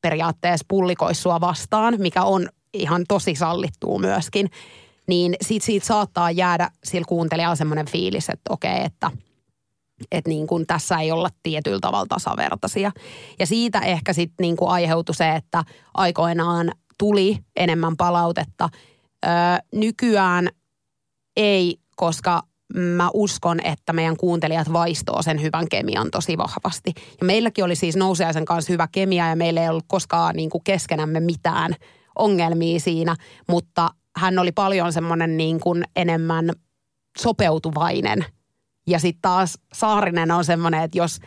periaatteessa 0.00 0.66
pullikois 0.68 1.22
sua 1.22 1.40
vastaan, 1.40 1.94
mikä 1.98 2.22
on 2.22 2.48
ihan 2.74 3.04
tosi 3.08 3.34
sallittuu 3.34 3.98
myöskin, 3.98 4.50
niin 5.08 5.34
siitä, 5.42 5.66
siitä 5.66 5.86
saattaa 5.86 6.30
jäädä 6.30 6.70
sillä 6.84 7.04
kuuntelijalla 7.08 7.56
semmoinen 7.56 7.86
fiilis, 7.86 8.28
että 8.28 8.52
okei, 8.52 8.84
että– 8.84 9.10
että 10.12 10.28
niin 10.28 10.46
kuin 10.46 10.66
tässä 10.66 10.98
ei 10.98 11.12
olla 11.12 11.28
tietyllä 11.42 11.78
tavalla 11.80 12.06
tasavertaisia. 12.08 12.92
Ja 13.38 13.46
siitä 13.46 13.80
ehkä 13.80 14.12
sitten 14.12 14.44
niin 14.44 14.56
kuin 14.56 14.70
aiheutui 14.70 15.14
se, 15.14 15.34
että 15.34 15.64
aikoinaan 15.94 16.72
tuli 16.98 17.38
enemmän 17.56 17.96
palautetta. 17.96 18.68
Öö, 19.26 19.32
nykyään 19.74 20.48
ei, 21.36 21.76
koska 21.96 22.42
mä 22.74 23.10
uskon, 23.14 23.60
että 23.64 23.92
meidän 23.92 24.16
kuuntelijat 24.16 24.72
vaistoo 24.72 25.22
sen 25.22 25.42
hyvän 25.42 25.68
kemian 25.68 26.10
tosi 26.10 26.38
vahvasti. 26.38 26.92
Ja 27.20 27.26
meilläkin 27.26 27.64
oli 27.64 27.76
siis 27.76 27.96
Nousiaisen 27.96 28.44
kanssa 28.44 28.72
hyvä 28.72 28.88
kemia 28.92 29.28
ja 29.28 29.36
meillä 29.36 29.62
ei 29.62 29.68
ollut 29.68 29.84
koskaan 29.86 30.36
niin 30.36 30.50
kuin 30.50 30.64
keskenämme 30.64 31.20
mitään 31.20 31.74
ongelmia 32.18 32.80
siinä, 32.80 33.16
mutta 33.48 33.90
hän 34.18 34.38
oli 34.38 34.52
paljon 34.52 34.92
semmoinen 34.92 35.36
niin 35.36 35.60
kuin 35.60 35.84
enemmän 35.96 36.50
sopeutuvainen– 37.18 38.24
ja 38.88 38.98
sitten 38.98 39.22
taas 39.22 39.58
Saarinen 39.72 40.30
on 40.30 40.44
semmoinen, 40.44 40.82
että 40.82 40.98
jos, 40.98 41.20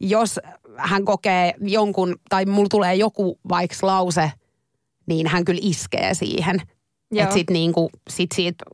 jos 0.00 0.40
hän 0.76 1.04
kokee 1.04 1.54
jonkun, 1.60 2.16
tai 2.28 2.46
mulla 2.46 2.68
tulee 2.70 2.94
joku 2.94 3.38
vaikka 3.48 3.86
lause, 3.86 4.32
niin 5.06 5.26
hän 5.26 5.44
kyllä 5.44 5.60
iskee 5.62 6.14
siihen. 6.14 6.62
Että 7.16 7.34
sitten 7.34 7.54
niinku, 7.54 7.90
sit 8.10 8.30
siitä 8.34 8.64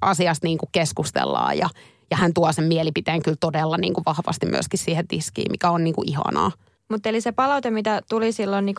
asiasta 0.00 0.46
niinku 0.46 0.66
keskustellaan 0.72 1.58
ja, 1.58 1.68
ja 2.10 2.16
hän 2.16 2.34
tuo 2.34 2.52
sen 2.52 2.64
mielipiteen 2.64 3.22
kyllä 3.22 3.36
todella 3.40 3.76
niinku 3.76 4.02
vahvasti 4.06 4.46
myöskin 4.46 4.78
siihen 4.78 5.08
tiskiin, 5.08 5.50
mikä 5.50 5.70
on 5.70 5.84
niinku 5.84 6.02
ihanaa. 6.06 6.52
Mutta 6.90 7.08
eli 7.08 7.20
se 7.20 7.32
palaute, 7.32 7.70
mitä 7.70 8.02
tuli 8.08 8.32
silloin 8.32 8.74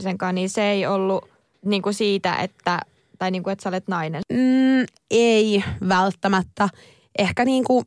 sen 0.00 0.18
kanssa, 0.18 0.32
niin 0.32 0.50
se 0.50 0.70
ei 0.70 0.86
ollut 0.86 1.28
niinku 1.64 1.92
siitä, 1.92 2.34
että, 2.34 2.80
tai 3.18 3.30
niinku, 3.30 3.50
että 3.50 3.62
sä 3.62 3.68
olet 3.68 3.88
nainen? 3.88 4.22
Mm, 4.32 4.86
ei 5.10 5.64
välttämättä. 5.88 6.68
Ehkä 7.18 7.44
niinku, 7.44 7.82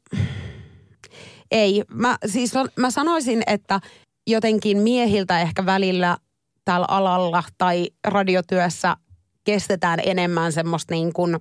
ei. 1.52 1.84
Mä, 1.94 2.18
siis 2.26 2.54
mä 2.78 2.92
sanoisin, 2.92 3.44
että 3.48 3.80
jotenkin 4.28 4.78
miehiltä 4.78 5.42
ehkä 5.42 5.66
välillä 5.66 6.18
tällä 6.66 6.86
alalla 6.90 7.44
tai 7.58 7.88
radiotyössä 8.08 8.98
kestetään 9.44 10.00
enemmän 10.06 10.52
semmoista 10.52 10.94
niin 10.94 11.14
kuin 11.14 11.38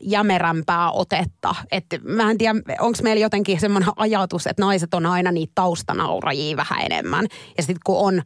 jämerämpää 0.00 0.90
otetta. 0.90 1.54
että 1.70 1.98
mä 2.04 2.30
en 2.30 2.38
tiedä, 2.38 2.54
onko 2.80 2.98
meillä 3.02 3.22
jotenkin 3.22 3.60
semmoinen 3.60 3.90
ajatus, 3.96 4.46
että 4.46 4.62
naiset 4.62 4.94
on 4.94 5.06
aina 5.06 5.32
niitä 5.32 5.52
taustanaurajia 5.54 6.56
vähän 6.56 6.80
enemmän. 6.84 7.26
Ja 7.56 7.62
sitten 7.62 7.80
kun 7.86 7.98
on 7.98 8.22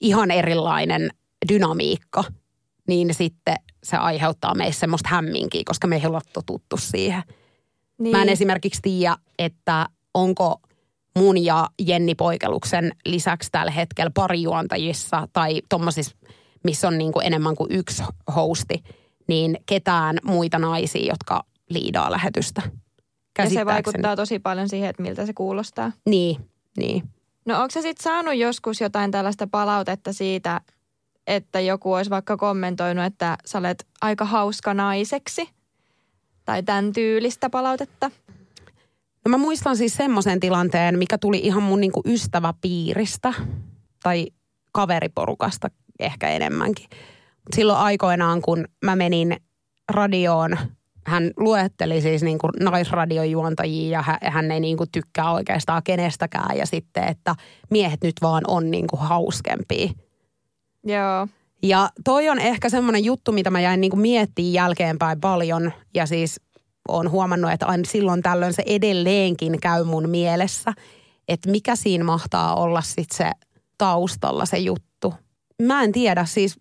ihan 0.00 0.30
erilainen 0.30 1.10
dynamiikka, 1.48 2.24
niin 2.88 3.14
sitten 3.14 3.56
se 3.84 3.96
aiheuttaa 3.96 4.54
meissä 4.54 4.80
semmoista 4.80 5.08
hämminkiä, 5.08 5.62
koska 5.64 5.86
me 5.86 5.96
ei 5.96 6.06
olla 6.06 6.20
totuttu 6.32 6.76
siihen. 6.76 7.22
Niin. 7.98 8.16
Mä 8.16 8.22
en 8.22 8.28
esimerkiksi 8.28 8.82
tiedä, 8.82 9.16
että 9.38 9.86
onko 10.14 10.60
mun 11.18 11.44
ja 11.44 11.68
Jenni 11.86 12.14
Poikeluksen 12.14 12.92
lisäksi 13.06 13.48
tällä 13.52 13.70
hetkellä 13.70 14.10
parijuontajissa 14.14 15.28
tai 15.32 15.62
tuommoisissa, 15.68 16.16
missä 16.64 16.88
on 16.88 16.98
niin 16.98 17.12
kuin 17.12 17.26
enemmän 17.26 17.56
kuin 17.56 17.72
yksi 17.72 18.02
hosti, 18.36 18.82
niin 19.28 19.58
ketään 19.66 20.18
muita 20.24 20.58
naisia, 20.58 21.12
jotka 21.12 21.44
liidaa 21.70 22.10
lähetystä. 22.10 22.62
Ja 23.38 23.50
se 23.50 23.66
vaikuttaa 23.66 24.16
tosi 24.16 24.38
paljon 24.38 24.68
siihen, 24.68 24.90
että 24.90 25.02
miltä 25.02 25.26
se 25.26 25.32
kuulostaa. 25.32 25.92
Niin, 26.06 26.36
niin. 26.76 27.02
No 27.46 27.56
onko 27.56 27.70
se 27.70 27.82
sitten 27.82 28.04
saanut 28.04 28.34
joskus 28.34 28.80
jotain 28.80 29.10
tällaista 29.10 29.46
palautetta 29.46 30.12
siitä, 30.12 30.60
että 31.28 31.60
joku 31.60 31.92
olisi 31.92 32.10
vaikka 32.10 32.36
kommentoinut, 32.36 33.04
että 33.04 33.38
sä 33.44 33.58
olet 33.58 33.86
aika 34.00 34.24
hauska 34.24 34.74
naiseksi? 34.74 35.48
Tai 36.44 36.62
tämän 36.62 36.92
tyylistä 36.92 37.50
palautetta? 37.50 38.10
No 39.24 39.28
mä 39.28 39.38
muistan 39.38 39.76
siis 39.76 39.94
semmoisen 39.94 40.40
tilanteen, 40.40 40.98
mikä 40.98 41.18
tuli 41.18 41.38
ihan 41.38 41.62
mun 41.62 41.80
niinku 41.80 42.02
ystäväpiiristä 42.04 43.34
tai 44.02 44.26
kaveriporukasta 44.72 45.68
ehkä 46.00 46.28
enemmänkin. 46.28 46.86
Silloin 47.56 47.78
aikoinaan, 47.78 48.42
kun 48.42 48.64
mä 48.84 48.96
menin 48.96 49.36
radioon, 49.92 50.56
hän 51.06 51.30
luetteli 51.36 52.00
siis 52.00 52.22
niin 52.22 52.38
kuin 52.38 52.52
naisradiojuontajia 52.60 54.04
ja 54.22 54.30
hän 54.30 54.50
ei 54.50 54.60
niin 54.60 54.76
kuin 54.76 54.90
tykkää 54.92 55.32
oikeastaan 55.32 55.82
kenestäkään. 55.82 56.56
Ja 56.56 56.66
sitten, 56.66 57.04
että 57.04 57.34
miehet 57.70 58.02
nyt 58.02 58.14
vaan 58.22 58.42
on 58.46 58.70
niin 58.70 58.86
kuin 58.86 59.00
hauskempia. 59.00 59.90
Joo. 60.84 61.28
Ja 61.62 61.90
toi 62.04 62.28
on 62.28 62.38
ehkä 62.38 62.68
semmoinen 62.68 63.04
juttu, 63.04 63.32
mitä 63.32 63.50
mä 63.50 63.60
jäin 63.60 63.80
niin 63.80 63.90
kuin 63.90 64.00
miettimään 64.00 64.52
jälkeenpäin 64.52 65.20
paljon. 65.20 65.72
Ja 65.94 66.06
siis 66.06 66.40
olen 66.88 67.10
huomannut, 67.10 67.50
että 67.50 67.66
aina 67.66 67.84
silloin 67.86 68.22
tällöin 68.22 68.52
se 68.52 68.62
edelleenkin 68.66 69.60
käy 69.60 69.84
mun 69.84 70.10
mielessä, 70.10 70.72
että 71.28 71.50
mikä 71.50 71.76
siinä 71.76 72.04
mahtaa 72.04 72.54
olla 72.54 72.82
sitten 72.82 73.16
se 73.16 73.30
taustalla 73.78 74.46
se 74.46 74.58
juttu. 74.58 75.14
Mä 75.62 75.82
en 75.82 75.92
tiedä 75.92 76.24
siis, 76.24 76.56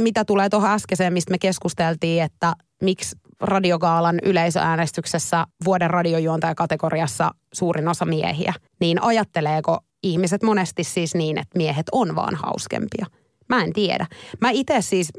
mitä 0.00 0.24
tulee 0.24 0.48
tuohon 0.48 0.70
äskeiseen, 0.70 1.12
mistä 1.12 1.30
me 1.30 1.38
keskusteltiin, 1.38 2.22
että 2.22 2.54
miksi 2.82 3.16
radiogaalan 3.40 4.18
yleisöäänestyksessä 4.22 5.46
vuoden 5.64 5.90
radiojuontajakategoriassa 5.90 7.30
suurin 7.52 7.88
osa 7.88 8.04
miehiä, 8.04 8.54
niin 8.80 9.02
ajatteleeko 9.02 9.78
ihmiset 10.02 10.42
monesti 10.42 10.84
siis 10.84 11.14
niin, 11.14 11.38
että 11.38 11.58
miehet 11.58 11.86
on 11.92 12.14
vaan 12.14 12.34
hauskempia? 12.34 13.06
Mä 13.48 13.62
en 13.62 13.72
tiedä. 13.72 14.06
Mä 14.40 14.50
itse 14.50 14.80
siis 14.80 15.12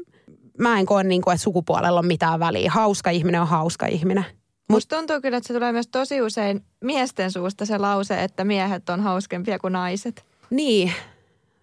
mä 0.60 0.78
en 0.78 0.86
koe 0.86 1.04
niin 1.04 1.22
kuin, 1.22 1.34
että 1.34 1.44
sukupuolella 1.44 1.98
on 1.98 2.06
mitään 2.06 2.40
väliä. 2.40 2.70
Hauska 2.70 3.10
ihminen 3.10 3.40
on 3.40 3.48
hauska 3.48 3.86
ihminen. 3.86 4.24
Musta 4.70 4.96
tuntuu 4.96 5.20
kyllä, 5.20 5.36
että 5.36 5.48
se 5.48 5.54
tulee 5.54 5.72
myös 5.72 5.88
tosi 5.88 6.22
usein 6.22 6.64
miesten 6.84 7.32
suusta 7.32 7.66
se 7.66 7.78
lause, 7.78 8.24
että 8.24 8.44
miehet 8.44 8.88
on 8.88 9.00
hauskempia 9.00 9.58
kuin 9.58 9.72
naiset. 9.72 10.24
Niin, 10.50 10.92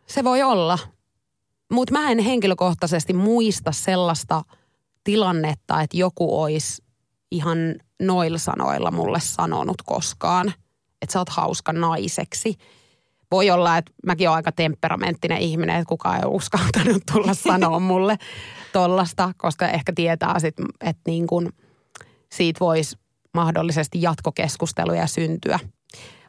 se 0.07 0.23
voi 0.23 0.43
olla. 0.43 0.79
Mutta 1.71 1.93
mä 1.93 2.11
en 2.11 2.19
henkilökohtaisesti 2.19 3.13
muista 3.13 3.71
sellaista 3.71 4.41
tilannetta, 5.03 5.81
että 5.81 5.97
joku 5.97 6.41
olisi 6.41 6.83
ihan 7.31 7.57
noilla 8.01 8.37
sanoilla 8.37 8.91
mulle 8.91 9.19
sanonut 9.19 9.81
koskaan, 9.85 10.53
että 11.01 11.13
sä 11.13 11.19
oot 11.19 11.29
hauska 11.29 11.73
naiseksi 11.73 12.57
voi 13.31 13.49
olla, 13.49 13.77
että 13.77 13.91
mäkin 14.05 14.29
olen 14.29 14.35
aika 14.35 14.51
temperamenttinen 14.51 15.37
ihminen, 15.37 15.75
että 15.75 15.89
kukaan 15.89 16.17
ei 16.17 16.25
ole 16.25 16.35
uskaltanut 16.35 17.03
tulla 17.11 17.33
sanoa 17.49 17.79
mulle 17.79 18.17
tollasta, 18.73 19.31
koska 19.37 19.67
ehkä 19.67 19.93
tietää 19.95 20.39
sit, 20.39 20.55
että 20.81 21.01
niin 21.07 21.27
kun 21.27 21.53
siitä 22.31 22.59
voisi 22.59 22.97
mahdollisesti 23.33 24.01
jatkokeskusteluja 24.01 25.07
syntyä. 25.07 25.59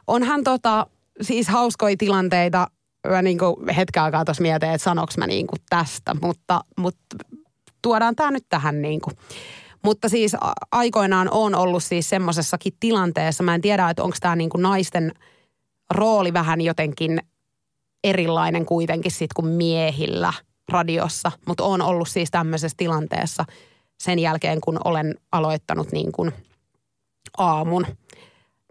Onhan 0.07 0.43
tota, 0.43 0.87
siis 1.21 1.47
hauskoja 1.47 1.95
tilanteita, 1.97 2.67
mä 3.07 3.21
niin 3.21 3.39
hetken 3.75 4.03
aikaa 4.03 4.25
tuossa 4.25 4.41
mietin, 4.41 4.69
että 4.69 4.83
sanoks 4.83 5.17
mä 5.17 5.27
niin 5.27 5.47
tästä, 5.69 6.15
mutta, 6.21 6.61
mutta 6.77 7.15
tuodaan 7.81 8.15
tämä 8.15 8.31
nyt 8.31 8.45
tähän 8.49 8.81
niin 8.81 9.01
kuin. 9.01 9.15
Mutta 9.83 10.09
siis 10.09 10.35
aikoinaan 10.71 11.29
on 11.31 11.55
ollut 11.55 11.83
siis 11.83 12.09
semmoisessakin 12.09 12.73
tilanteessa, 12.79 13.43
mä 13.43 13.55
en 13.55 13.61
tiedä, 13.61 13.89
että 13.89 14.03
onko 14.03 14.17
tämä 14.19 14.35
niin 14.35 14.49
naisten– 14.57 15.11
rooli 15.93 16.33
vähän 16.33 16.61
jotenkin 16.61 17.19
erilainen 18.03 18.65
kuitenkin 18.65 19.11
sit 19.11 19.33
kuin 19.33 19.47
miehillä 19.47 20.33
radiossa, 20.71 21.31
mutta 21.47 21.63
on 21.63 21.81
ollut 21.81 22.09
siis 22.09 22.31
tämmöisessä 22.31 22.75
tilanteessa 22.77 23.45
sen 23.99 24.19
jälkeen, 24.19 24.61
kun 24.61 24.79
olen 24.85 25.15
aloittanut 25.31 25.91
niin 25.91 26.11
kuin 26.11 26.31
aamun, 27.37 27.85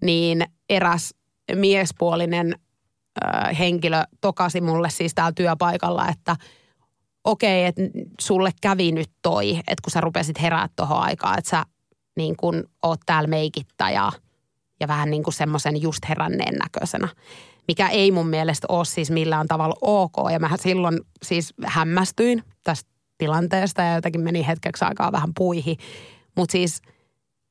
niin 0.02 0.46
eräs 0.70 1.14
miespuolinen 1.54 2.54
ö, 2.54 3.54
henkilö 3.54 4.02
tokasi 4.20 4.60
mulle 4.60 4.90
siis 4.90 5.14
täällä 5.14 5.32
työpaikalla, 5.32 6.08
että 6.08 6.36
okei, 7.24 7.68
okay, 7.68 7.84
että 7.84 7.98
sulle 8.20 8.50
kävi 8.62 8.92
nyt 8.92 9.10
toi, 9.22 9.56
että 9.56 9.82
kun 9.84 9.90
sä 9.90 10.00
rupesit 10.00 10.40
herää 10.40 10.68
tuohon 10.76 10.98
aikaan, 10.98 11.38
että 11.38 11.50
sä 11.50 11.64
niin 12.16 12.36
kuin 12.36 12.64
oot 12.82 13.00
täällä 13.06 13.28
meikittä 13.28 13.90
ja, 14.80 14.88
vähän 14.88 15.10
niin 15.10 15.22
kuin 15.22 15.34
semmoisen 15.34 15.82
just 15.82 16.08
heränneen 16.08 16.54
näköisenä 16.54 17.08
mikä 17.68 17.88
ei 17.88 18.10
mun 18.10 18.28
mielestä 18.28 18.66
ole 18.68 18.84
siis 18.84 19.10
millään 19.10 19.48
tavalla 19.48 19.74
ok. 19.80 20.16
Ja 20.32 20.38
mä 20.38 20.50
silloin 20.56 21.00
siis 21.22 21.54
hämmästyin 21.66 22.42
tästä 22.64 22.90
tilanteesta 23.18 23.82
ja 23.82 23.94
jotenkin 23.94 24.20
meni 24.20 24.46
hetkeksi 24.46 24.84
aikaa 24.84 25.12
vähän 25.12 25.30
puihin. 25.38 25.76
Mutta 26.36 26.52
siis, 26.52 26.82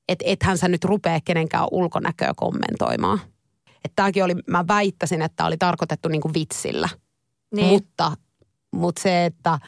että 0.07 0.25
ethän 0.27 0.57
sä 0.57 0.67
nyt 0.67 0.83
rupea 0.83 1.19
kenenkään 1.25 1.67
ulkonäköä 1.71 2.31
kommentoimaan. 2.35 3.19
Että 3.67 3.95
tämäkin 3.95 4.23
oli, 4.23 4.35
mä 4.47 4.65
väittäisin, 4.67 5.21
että 5.21 5.45
oli 5.45 5.57
tarkoitettu 5.57 6.09
niinku 6.09 6.31
vitsillä. 6.33 6.89
Niin. 7.55 7.67
Mutta, 7.67 8.11
mutta 8.71 9.01
se, 9.01 9.25
että 9.25 9.59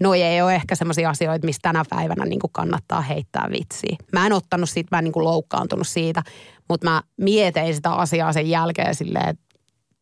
noi 0.00 0.22
ei 0.22 0.42
ole 0.42 0.54
ehkä 0.54 0.74
sellaisia 0.74 1.10
asioita, 1.10 1.46
mistä 1.46 1.62
tänä 1.62 1.84
päivänä 1.90 2.24
niin 2.24 2.40
kuin 2.40 2.52
kannattaa 2.52 3.00
heittää 3.00 3.48
vitsiä. 3.52 3.96
Mä 4.12 4.26
en 4.26 4.32
ottanut 4.32 4.70
siitä, 4.70 4.88
mä 4.96 4.98
en 4.98 5.04
niin 5.04 5.12
kuin 5.12 5.24
loukkaantunut 5.24 5.86
siitä, 5.86 6.22
mutta 6.68 6.90
mä 6.90 7.02
mietin 7.16 7.74
sitä 7.74 7.92
asiaa 7.92 8.32
sen 8.32 8.50
jälkeen 8.50 8.94
silleen, 8.94 9.28
että 9.28 9.44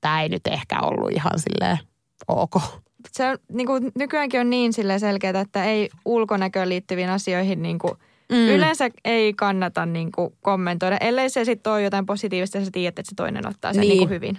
tämä 0.01 0.23
ei 0.23 0.29
nyt 0.29 0.47
ehkä 0.47 0.81
ollut 0.81 1.13
ihan 1.13 1.39
silleen 1.39 1.79
ok. 2.29 2.53
Se 3.13 3.31
on, 3.31 3.39
niin 3.53 3.67
kuin, 3.67 3.93
nykyäänkin 3.95 4.41
on 4.41 4.51
niin 4.51 4.73
sille 4.73 4.99
selkeää, 4.99 5.41
että 5.41 5.65
ei 5.65 5.89
ulkonäköön 6.05 6.69
liittyviin 6.69 7.11
asioihin 7.11 7.63
niin 7.63 7.79
kuin, 7.79 7.93
mm. 8.33 8.49
yleensä 8.49 8.91
ei 9.05 9.35
kannata 9.35 9.87
niin 9.87 10.13
kuin, 10.13 10.31
kommentoida, 10.41 10.97
ellei 11.01 11.31
se 11.31 11.45
sitten 11.45 11.73
ole 11.73 11.83
jotain 11.83 12.07
positiivista 12.07 12.59
ja 12.59 12.65
sä 12.65 12.71
tiedät, 12.71 12.99
että 12.99 13.11
se 13.11 13.15
toinen 13.17 13.49
ottaa 13.49 13.73
sen 13.73 13.81
niin. 13.81 13.89
Niin 13.89 13.99
kuin 13.99 14.11
hyvin. 14.11 14.39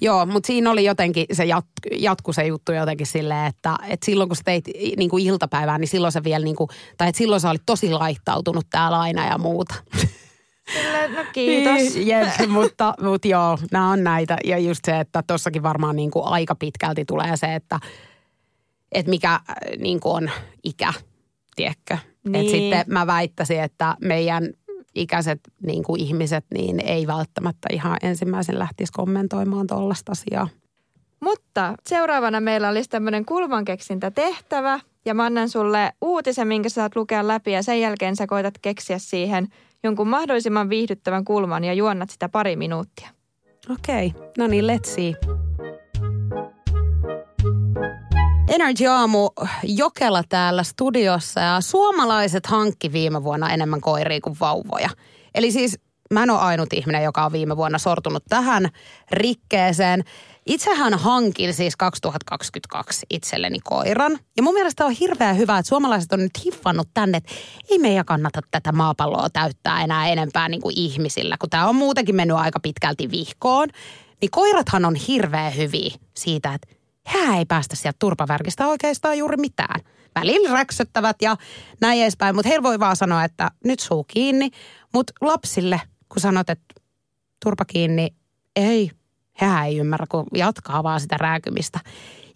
Joo, 0.00 0.26
mutta 0.26 0.46
siinä 0.46 0.70
oli 0.70 0.84
jotenkin, 0.84 1.26
se 1.32 1.44
jat, 1.44 1.66
jatku 1.96 2.32
se 2.32 2.46
juttu 2.46 2.72
jotenkin 2.72 3.06
silleen, 3.06 3.46
että, 3.46 3.76
että 3.88 4.06
silloin 4.06 4.28
kun 4.28 4.36
sä 4.36 4.42
teit 4.44 4.64
niin 4.96 5.10
kuin 5.10 5.26
iltapäivää, 5.26 5.78
niin 5.78 5.88
silloin 5.88 6.12
sä 6.12 6.24
vielä 6.24 6.44
niin 6.44 6.56
kuin, 6.56 6.68
tai 6.96 7.08
että 7.08 7.18
silloin 7.18 7.40
sä 7.40 7.50
olit 7.50 7.62
tosi 7.66 7.92
laittautunut 7.92 8.66
täällä 8.70 9.00
aina 9.00 9.26
ja 9.26 9.38
muuta. 9.38 9.74
Sille, 10.72 11.08
no 11.08 11.24
kiitos. 11.32 11.94
Niin, 11.94 12.06
jep, 12.06 12.28
mutta, 12.48 12.94
mutta 13.02 13.28
joo, 13.28 13.58
nämä 13.72 13.90
on 13.90 14.04
näitä. 14.04 14.36
Ja 14.44 14.58
just 14.58 14.80
se, 14.84 15.00
että 15.00 15.22
tossakin 15.26 15.62
varmaan 15.62 15.96
niin 15.96 16.10
kuin 16.10 16.24
aika 16.24 16.54
pitkälti 16.54 17.04
tulee 17.04 17.36
se, 17.36 17.54
että, 17.54 17.80
että 18.92 19.10
mikä 19.10 19.32
äh, 19.32 19.42
niin 19.78 20.00
kuin 20.00 20.14
on 20.14 20.30
ikä, 20.64 20.92
tiedätkö? 21.56 21.98
Niin. 22.32 22.44
Et 22.44 22.50
sitten 22.50 22.84
mä 22.86 23.06
väittäisin, 23.06 23.60
että 23.60 23.96
meidän 24.00 24.48
ikäiset 24.94 25.40
niin 25.66 25.82
kuin 25.82 26.00
ihmiset 26.00 26.44
niin 26.54 26.80
ei 26.80 27.06
välttämättä 27.06 27.68
ihan 27.72 27.96
ensimmäisen 28.02 28.58
lähtisi 28.58 28.92
kommentoimaan 28.92 29.66
tuollaista 29.66 30.12
asiaa. 30.12 30.48
Mutta 31.20 31.74
seuraavana 31.86 32.40
meillä 32.40 32.68
olisi 32.68 32.90
tämmöinen 32.90 33.24
kulmankeksintä 33.24 34.10
tehtävä 34.10 34.80
ja 35.04 35.14
mä 35.14 35.24
annan 35.24 35.48
sulle 35.48 35.92
uutisen, 36.00 36.48
minkä 36.48 36.68
saat 36.68 36.96
lukea 36.96 37.28
läpi 37.28 37.52
ja 37.52 37.62
sen 37.62 37.80
jälkeen 37.80 38.16
sä 38.16 38.26
koetat 38.26 38.54
keksiä 38.62 38.98
siihen– 38.98 39.48
jonkun 39.82 40.08
mahdollisimman 40.08 40.68
viihdyttävän 40.68 41.24
kulman 41.24 41.64
ja 41.64 41.74
juonnat 41.74 42.10
sitä 42.10 42.28
pari 42.28 42.56
minuuttia. 42.56 43.10
Okei, 43.70 44.12
okay. 44.16 44.28
no 44.38 44.46
niin, 44.46 44.64
let's 44.64 44.88
see. 44.94 45.14
Energy 48.48 48.86
Aamu 48.86 49.30
Jokela 49.62 50.22
täällä 50.28 50.62
studiossa 50.62 51.40
ja 51.40 51.60
suomalaiset 51.60 52.46
hankki 52.46 52.92
viime 52.92 53.24
vuonna 53.24 53.50
enemmän 53.50 53.80
koiria 53.80 54.20
kuin 54.20 54.36
vauvoja. 54.40 54.90
Eli 55.34 55.52
siis 55.52 55.78
mä 56.12 56.22
en 56.22 56.30
ole 56.30 56.38
ainut 56.38 56.72
ihminen, 56.72 57.02
joka 57.02 57.24
on 57.24 57.32
viime 57.32 57.56
vuonna 57.56 57.78
sortunut 57.78 58.24
tähän 58.28 58.68
rikkeeseen. 59.10 60.04
Itsehän 60.46 60.94
hankin 60.94 61.54
siis 61.54 61.76
2022 61.76 63.06
itselleni 63.10 63.58
koiran. 63.64 64.18
Ja 64.36 64.42
mun 64.42 64.54
mielestä 64.54 64.86
on 64.86 64.92
hirveän 64.92 65.38
hyvä, 65.38 65.58
että 65.58 65.68
suomalaiset 65.68 66.12
on 66.12 66.18
nyt 66.18 66.44
hiffannut 66.44 66.88
tänne, 66.94 67.18
että 67.18 67.32
ei 67.70 67.78
meidän 67.78 68.04
kannata 68.04 68.40
tätä 68.50 68.72
maapalloa 68.72 69.30
täyttää 69.30 69.82
enää 69.82 70.08
enempää 70.08 70.48
niin 70.48 70.62
kuin 70.62 70.78
ihmisillä, 70.78 71.36
kun 71.40 71.50
tämä 71.50 71.68
on 71.68 71.76
muutenkin 71.76 72.16
mennyt 72.16 72.36
aika 72.36 72.60
pitkälti 72.60 73.10
vihkoon. 73.10 73.68
Niin 74.20 74.30
koirathan 74.30 74.84
on 74.84 74.94
hirveän 74.94 75.56
hyviä 75.56 75.94
siitä, 76.14 76.54
että 76.54 76.77
hän 77.08 77.38
ei 77.38 77.44
päästä 77.44 77.76
sieltä 77.76 77.96
turpavärkistä 77.98 78.66
oikeastaan 78.66 79.18
juuri 79.18 79.36
mitään. 79.36 79.80
Välillä 80.14 80.52
räksyttävät 80.52 81.16
ja 81.22 81.36
näin 81.80 82.02
edespäin, 82.02 82.34
mutta 82.34 82.48
heillä 82.48 82.62
voi 82.62 82.80
vaan 82.80 82.96
sanoa, 82.96 83.24
että 83.24 83.50
nyt 83.64 83.80
suu 83.80 84.04
kiinni. 84.04 84.50
Mutta 84.94 85.12
lapsille, 85.20 85.80
kun 86.08 86.20
sanot, 86.20 86.50
että 86.50 86.74
turpa 87.44 87.64
kiinni, 87.64 88.08
ei, 88.56 88.90
hän 89.32 89.66
ei 89.66 89.78
ymmärrä, 89.78 90.06
kun 90.10 90.26
jatkaa 90.34 90.82
vaan 90.82 91.00
sitä 91.00 91.16
rääkymistä. 91.16 91.80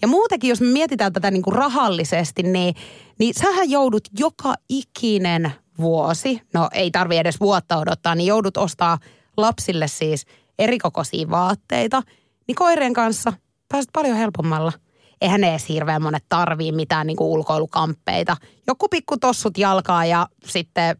Ja 0.03 0.09
muutenkin, 0.09 0.49
jos 0.49 0.61
me 0.61 0.67
mietitään 0.67 1.13
tätä 1.13 1.31
niin 1.31 1.43
kuin 1.43 1.55
rahallisesti, 1.55 2.43
niin, 2.43 2.75
niin 3.19 3.35
sähän 3.35 3.71
joudut 3.71 4.09
joka 4.19 4.55
ikinen 4.69 5.53
vuosi, 5.79 6.41
no 6.55 6.69
ei 6.73 6.91
tarvi 6.91 7.17
edes 7.17 7.41
vuotta 7.41 7.77
odottaa, 7.77 8.15
niin 8.15 8.27
joudut 8.27 8.57
ostaa 8.57 8.99
lapsille 9.37 9.89
siis 9.89 10.27
erikokoisia 10.59 11.31
vaatteita, 11.31 12.03
niin 12.47 12.57
koirien 12.57 12.93
kanssa 12.93 13.33
pääset 13.73 13.91
paljon 13.93 14.17
helpommalla. 14.17 14.73
Eihän 15.21 15.41
ne 15.41 15.51
edes 15.51 15.69
hirveän 15.69 16.03
monet 16.03 16.25
tarvii 16.29 16.73
mitään 16.73 17.07
niin 17.07 17.17
ulkoilukamppeita. 17.21 18.37
Joku 18.67 18.89
pikku 18.89 19.17
tossut 19.17 19.59
jalkaa 19.59 20.05
ja 20.05 20.29
sitten 20.45 20.97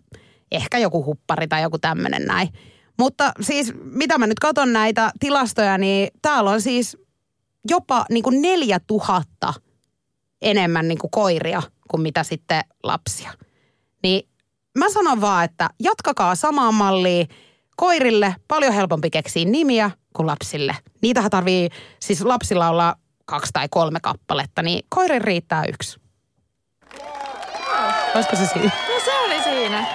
ehkä 0.53 0.79
joku 0.79 1.05
huppari 1.05 1.49
tai 1.49 1.63
joku 1.63 1.79
tämmöinen 1.79 2.25
näin. 2.25 2.49
Mutta 2.99 3.33
siis, 3.41 3.73
mitä 3.85 4.19
mä 4.19 4.27
nyt 4.27 4.39
katson 4.39 4.73
näitä 4.73 5.13
tilastoja, 5.21 5.79
niin 5.79 6.09
täällä 6.23 6.51
on 6.51 6.61
siis 6.61 6.97
jopa 7.69 8.05
niin 8.11 8.23
kuin 8.23 8.43
neljä 8.43 8.81
tuhatta 8.87 9.55
enemmän 10.43 10.89
niin 10.89 10.99
kuin 10.99 11.11
koiria 11.11 11.63
kuin 11.91 12.01
mitä 12.01 12.23
sitten 12.23 12.65
lapsia. 12.83 13.33
Niin 14.03 14.29
mä 14.79 14.91
sanon 14.91 15.21
vaan, 15.21 15.45
että 15.45 15.71
jatkakaa 15.81 16.35
samaa 16.35 16.73
mallia. 16.73 17.27
Koirille 17.77 18.37
paljon 18.49 18.73
helpompi 18.73 19.11
keksiä 19.11 19.45
nimiä 19.45 19.91
kuin 20.13 20.27
lapsille. 20.27 20.77
Niitähän 21.03 21.31
tarvii, 21.31 21.69
siis 22.01 22.25
lapsilla 22.25 22.69
olla 22.69 22.95
kaksi 23.25 23.53
tai 23.53 23.67
kolme 23.71 24.01
kappaletta, 24.03 24.63
niin 24.63 24.87
koirin 24.89 25.23
riittää 25.23 25.65
yksi. 25.65 26.01
Olisiko 28.15 28.37
se 28.37 28.47
siinä? 28.47 28.71
No 28.95 29.01
se 29.05 29.19
oli 29.19 29.43
siinä. 29.43 29.87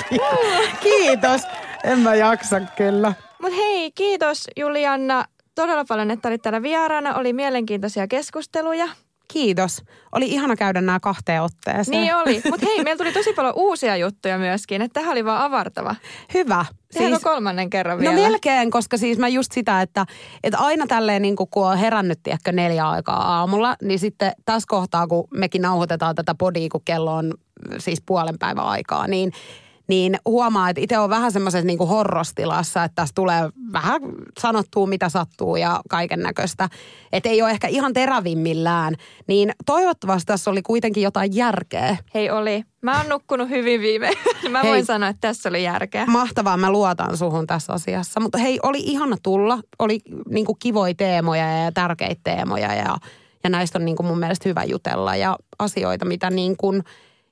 Kiitos. 0.82 1.42
En 1.84 1.98
mä 1.98 2.14
jaksa 2.14 2.60
kyllä. 2.60 3.12
Mut 3.42 3.52
hei, 3.56 3.92
kiitos 3.92 4.46
Julianna 4.56 5.24
todella 5.54 5.84
paljon, 5.88 6.10
että 6.10 6.28
olit 6.28 6.42
täällä 6.42 6.62
vieraana. 6.62 7.14
Oli 7.14 7.32
mielenkiintoisia 7.32 8.06
keskusteluja. 8.06 8.88
Kiitos. 9.32 9.82
Oli 10.12 10.26
ihana 10.28 10.56
käydä 10.56 10.80
nämä 10.80 11.00
kahteen 11.00 11.42
otteeseen. 11.42 12.00
Niin 12.00 12.14
oli. 12.14 12.42
Mutta 12.50 12.66
hei, 12.66 12.84
meillä 12.84 12.98
tuli 12.98 13.12
tosi 13.12 13.32
paljon 13.32 13.54
uusia 13.56 13.96
juttuja 13.96 14.38
myöskin. 14.38 14.82
Että 14.82 15.00
tähän 15.00 15.12
oli 15.12 15.24
vaan 15.24 15.42
avartava. 15.42 15.96
Hyvä. 16.34 16.64
Tehdäänkö 16.92 17.16
siis, 17.16 17.24
kolmannen 17.24 17.70
kerran 17.70 17.98
vielä? 17.98 18.14
No 18.14 18.22
melkein, 18.22 18.70
koska 18.70 18.96
siis 18.96 19.18
mä 19.18 19.28
just 19.28 19.52
sitä, 19.52 19.82
että, 19.82 20.06
että 20.44 20.58
aina 20.58 20.86
tälleen 20.86 21.22
niin 21.22 21.36
kun 21.36 21.48
on 21.66 21.78
herännyt 21.78 22.18
ehkä 22.26 22.52
neljä 22.52 22.88
aikaa 22.88 23.38
aamulla, 23.38 23.76
niin 23.82 23.98
sitten 23.98 24.32
tässä 24.44 24.66
kohtaa, 24.68 25.06
kun 25.06 25.28
mekin 25.34 25.62
nauhoitetaan 25.62 26.14
tätä 26.14 26.34
podia, 26.34 26.68
kun 26.72 26.82
kello 26.84 27.14
on 27.14 27.34
siis 27.78 28.02
puolen 28.06 28.38
päivän 28.38 28.64
aikaa, 28.64 29.06
niin– 29.06 29.32
niin 29.88 30.18
huomaa, 30.24 30.70
että 30.70 30.80
itse 30.80 30.98
on 30.98 31.10
vähän 31.10 31.32
semmoisessa 31.32 31.66
niin 31.66 31.78
horrostilassa, 31.78 32.84
että 32.84 32.94
tässä 32.94 33.14
tulee 33.14 33.50
vähän 33.72 34.02
sanottua, 34.40 34.86
mitä 34.86 35.08
sattuu 35.08 35.56
ja 35.56 35.80
kaiken 35.88 36.20
näköistä. 36.20 36.68
Että 37.12 37.28
ei 37.28 37.42
ole 37.42 37.50
ehkä 37.50 37.68
ihan 37.68 37.92
terävimmillään. 37.92 38.94
Niin 39.28 39.52
toivottavasti 39.66 40.26
tässä 40.26 40.50
oli 40.50 40.62
kuitenkin 40.62 41.02
jotain 41.02 41.36
järkeä. 41.36 41.96
Hei 42.14 42.30
oli. 42.30 42.64
Mä 42.82 42.98
oon 42.98 43.08
nukkunut 43.08 43.48
hyvin 43.48 43.80
viime. 43.80 44.10
Mä 44.50 44.62
hei, 44.62 44.70
voin 44.70 44.86
sanoa, 44.86 45.08
että 45.08 45.28
tässä 45.28 45.48
oli 45.48 45.64
järkeä. 45.64 46.06
Mahtavaa, 46.06 46.56
mä 46.56 46.70
luotan 46.70 47.16
suhun 47.16 47.46
tässä 47.46 47.72
asiassa. 47.72 48.20
Mutta 48.20 48.38
hei, 48.38 48.58
oli 48.62 48.78
ihana 48.80 49.16
tulla. 49.22 49.58
Oli 49.78 50.00
niin 50.28 50.46
kuin 50.46 50.58
kivoja 50.58 50.94
teemoja 50.94 51.64
ja 51.64 51.72
tärkeitä 51.72 52.20
teemoja 52.24 52.74
ja, 52.74 52.96
ja 53.44 53.50
näistä 53.50 53.78
on 53.78 53.84
niin 53.84 53.96
kuin 53.96 54.06
mun 54.06 54.18
mielestä 54.18 54.48
hyvä 54.48 54.64
jutella 54.64 55.16
ja 55.16 55.36
asioita, 55.58 56.04
mitä 56.04 56.30
niin 56.30 56.56
kuin 56.56 56.82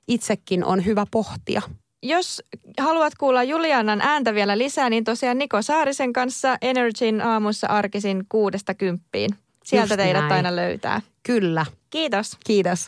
itsekin 0.07 0.65
on 0.65 0.85
hyvä 0.85 1.05
pohtia 1.11 1.61
jos 2.03 2.43
haluat 2.79 3.13
kuulla 3.15 3.43
Julianan 3.43 4.01
ääntä 4.01 4.33
vielä 4.33 4.57
lisää, 4.57 4.89
niin 4.89 5.03
tosiaan 5.03 5.37
Niko 5.37 5.61
Saarisen 5.61 6.13
kanssa 6.13 6.57
Energyn 6.61 7.21
aamussa 7.21 7.67
arkisin 7.67 8.25
kuudesta 8.29 8.73
kymppiin. 8.73 9.29
Sieltä 9.63 9.93
Just 9.93 9.97
teidät 9.97 10.21
näin. 10.21 10.33
aina 10.33 10.55
löytää. 10.55 11.01
Kyllä. 11.23 11.65
Kiitos. 11.89 12.37
Kiitos. 12.45 12.87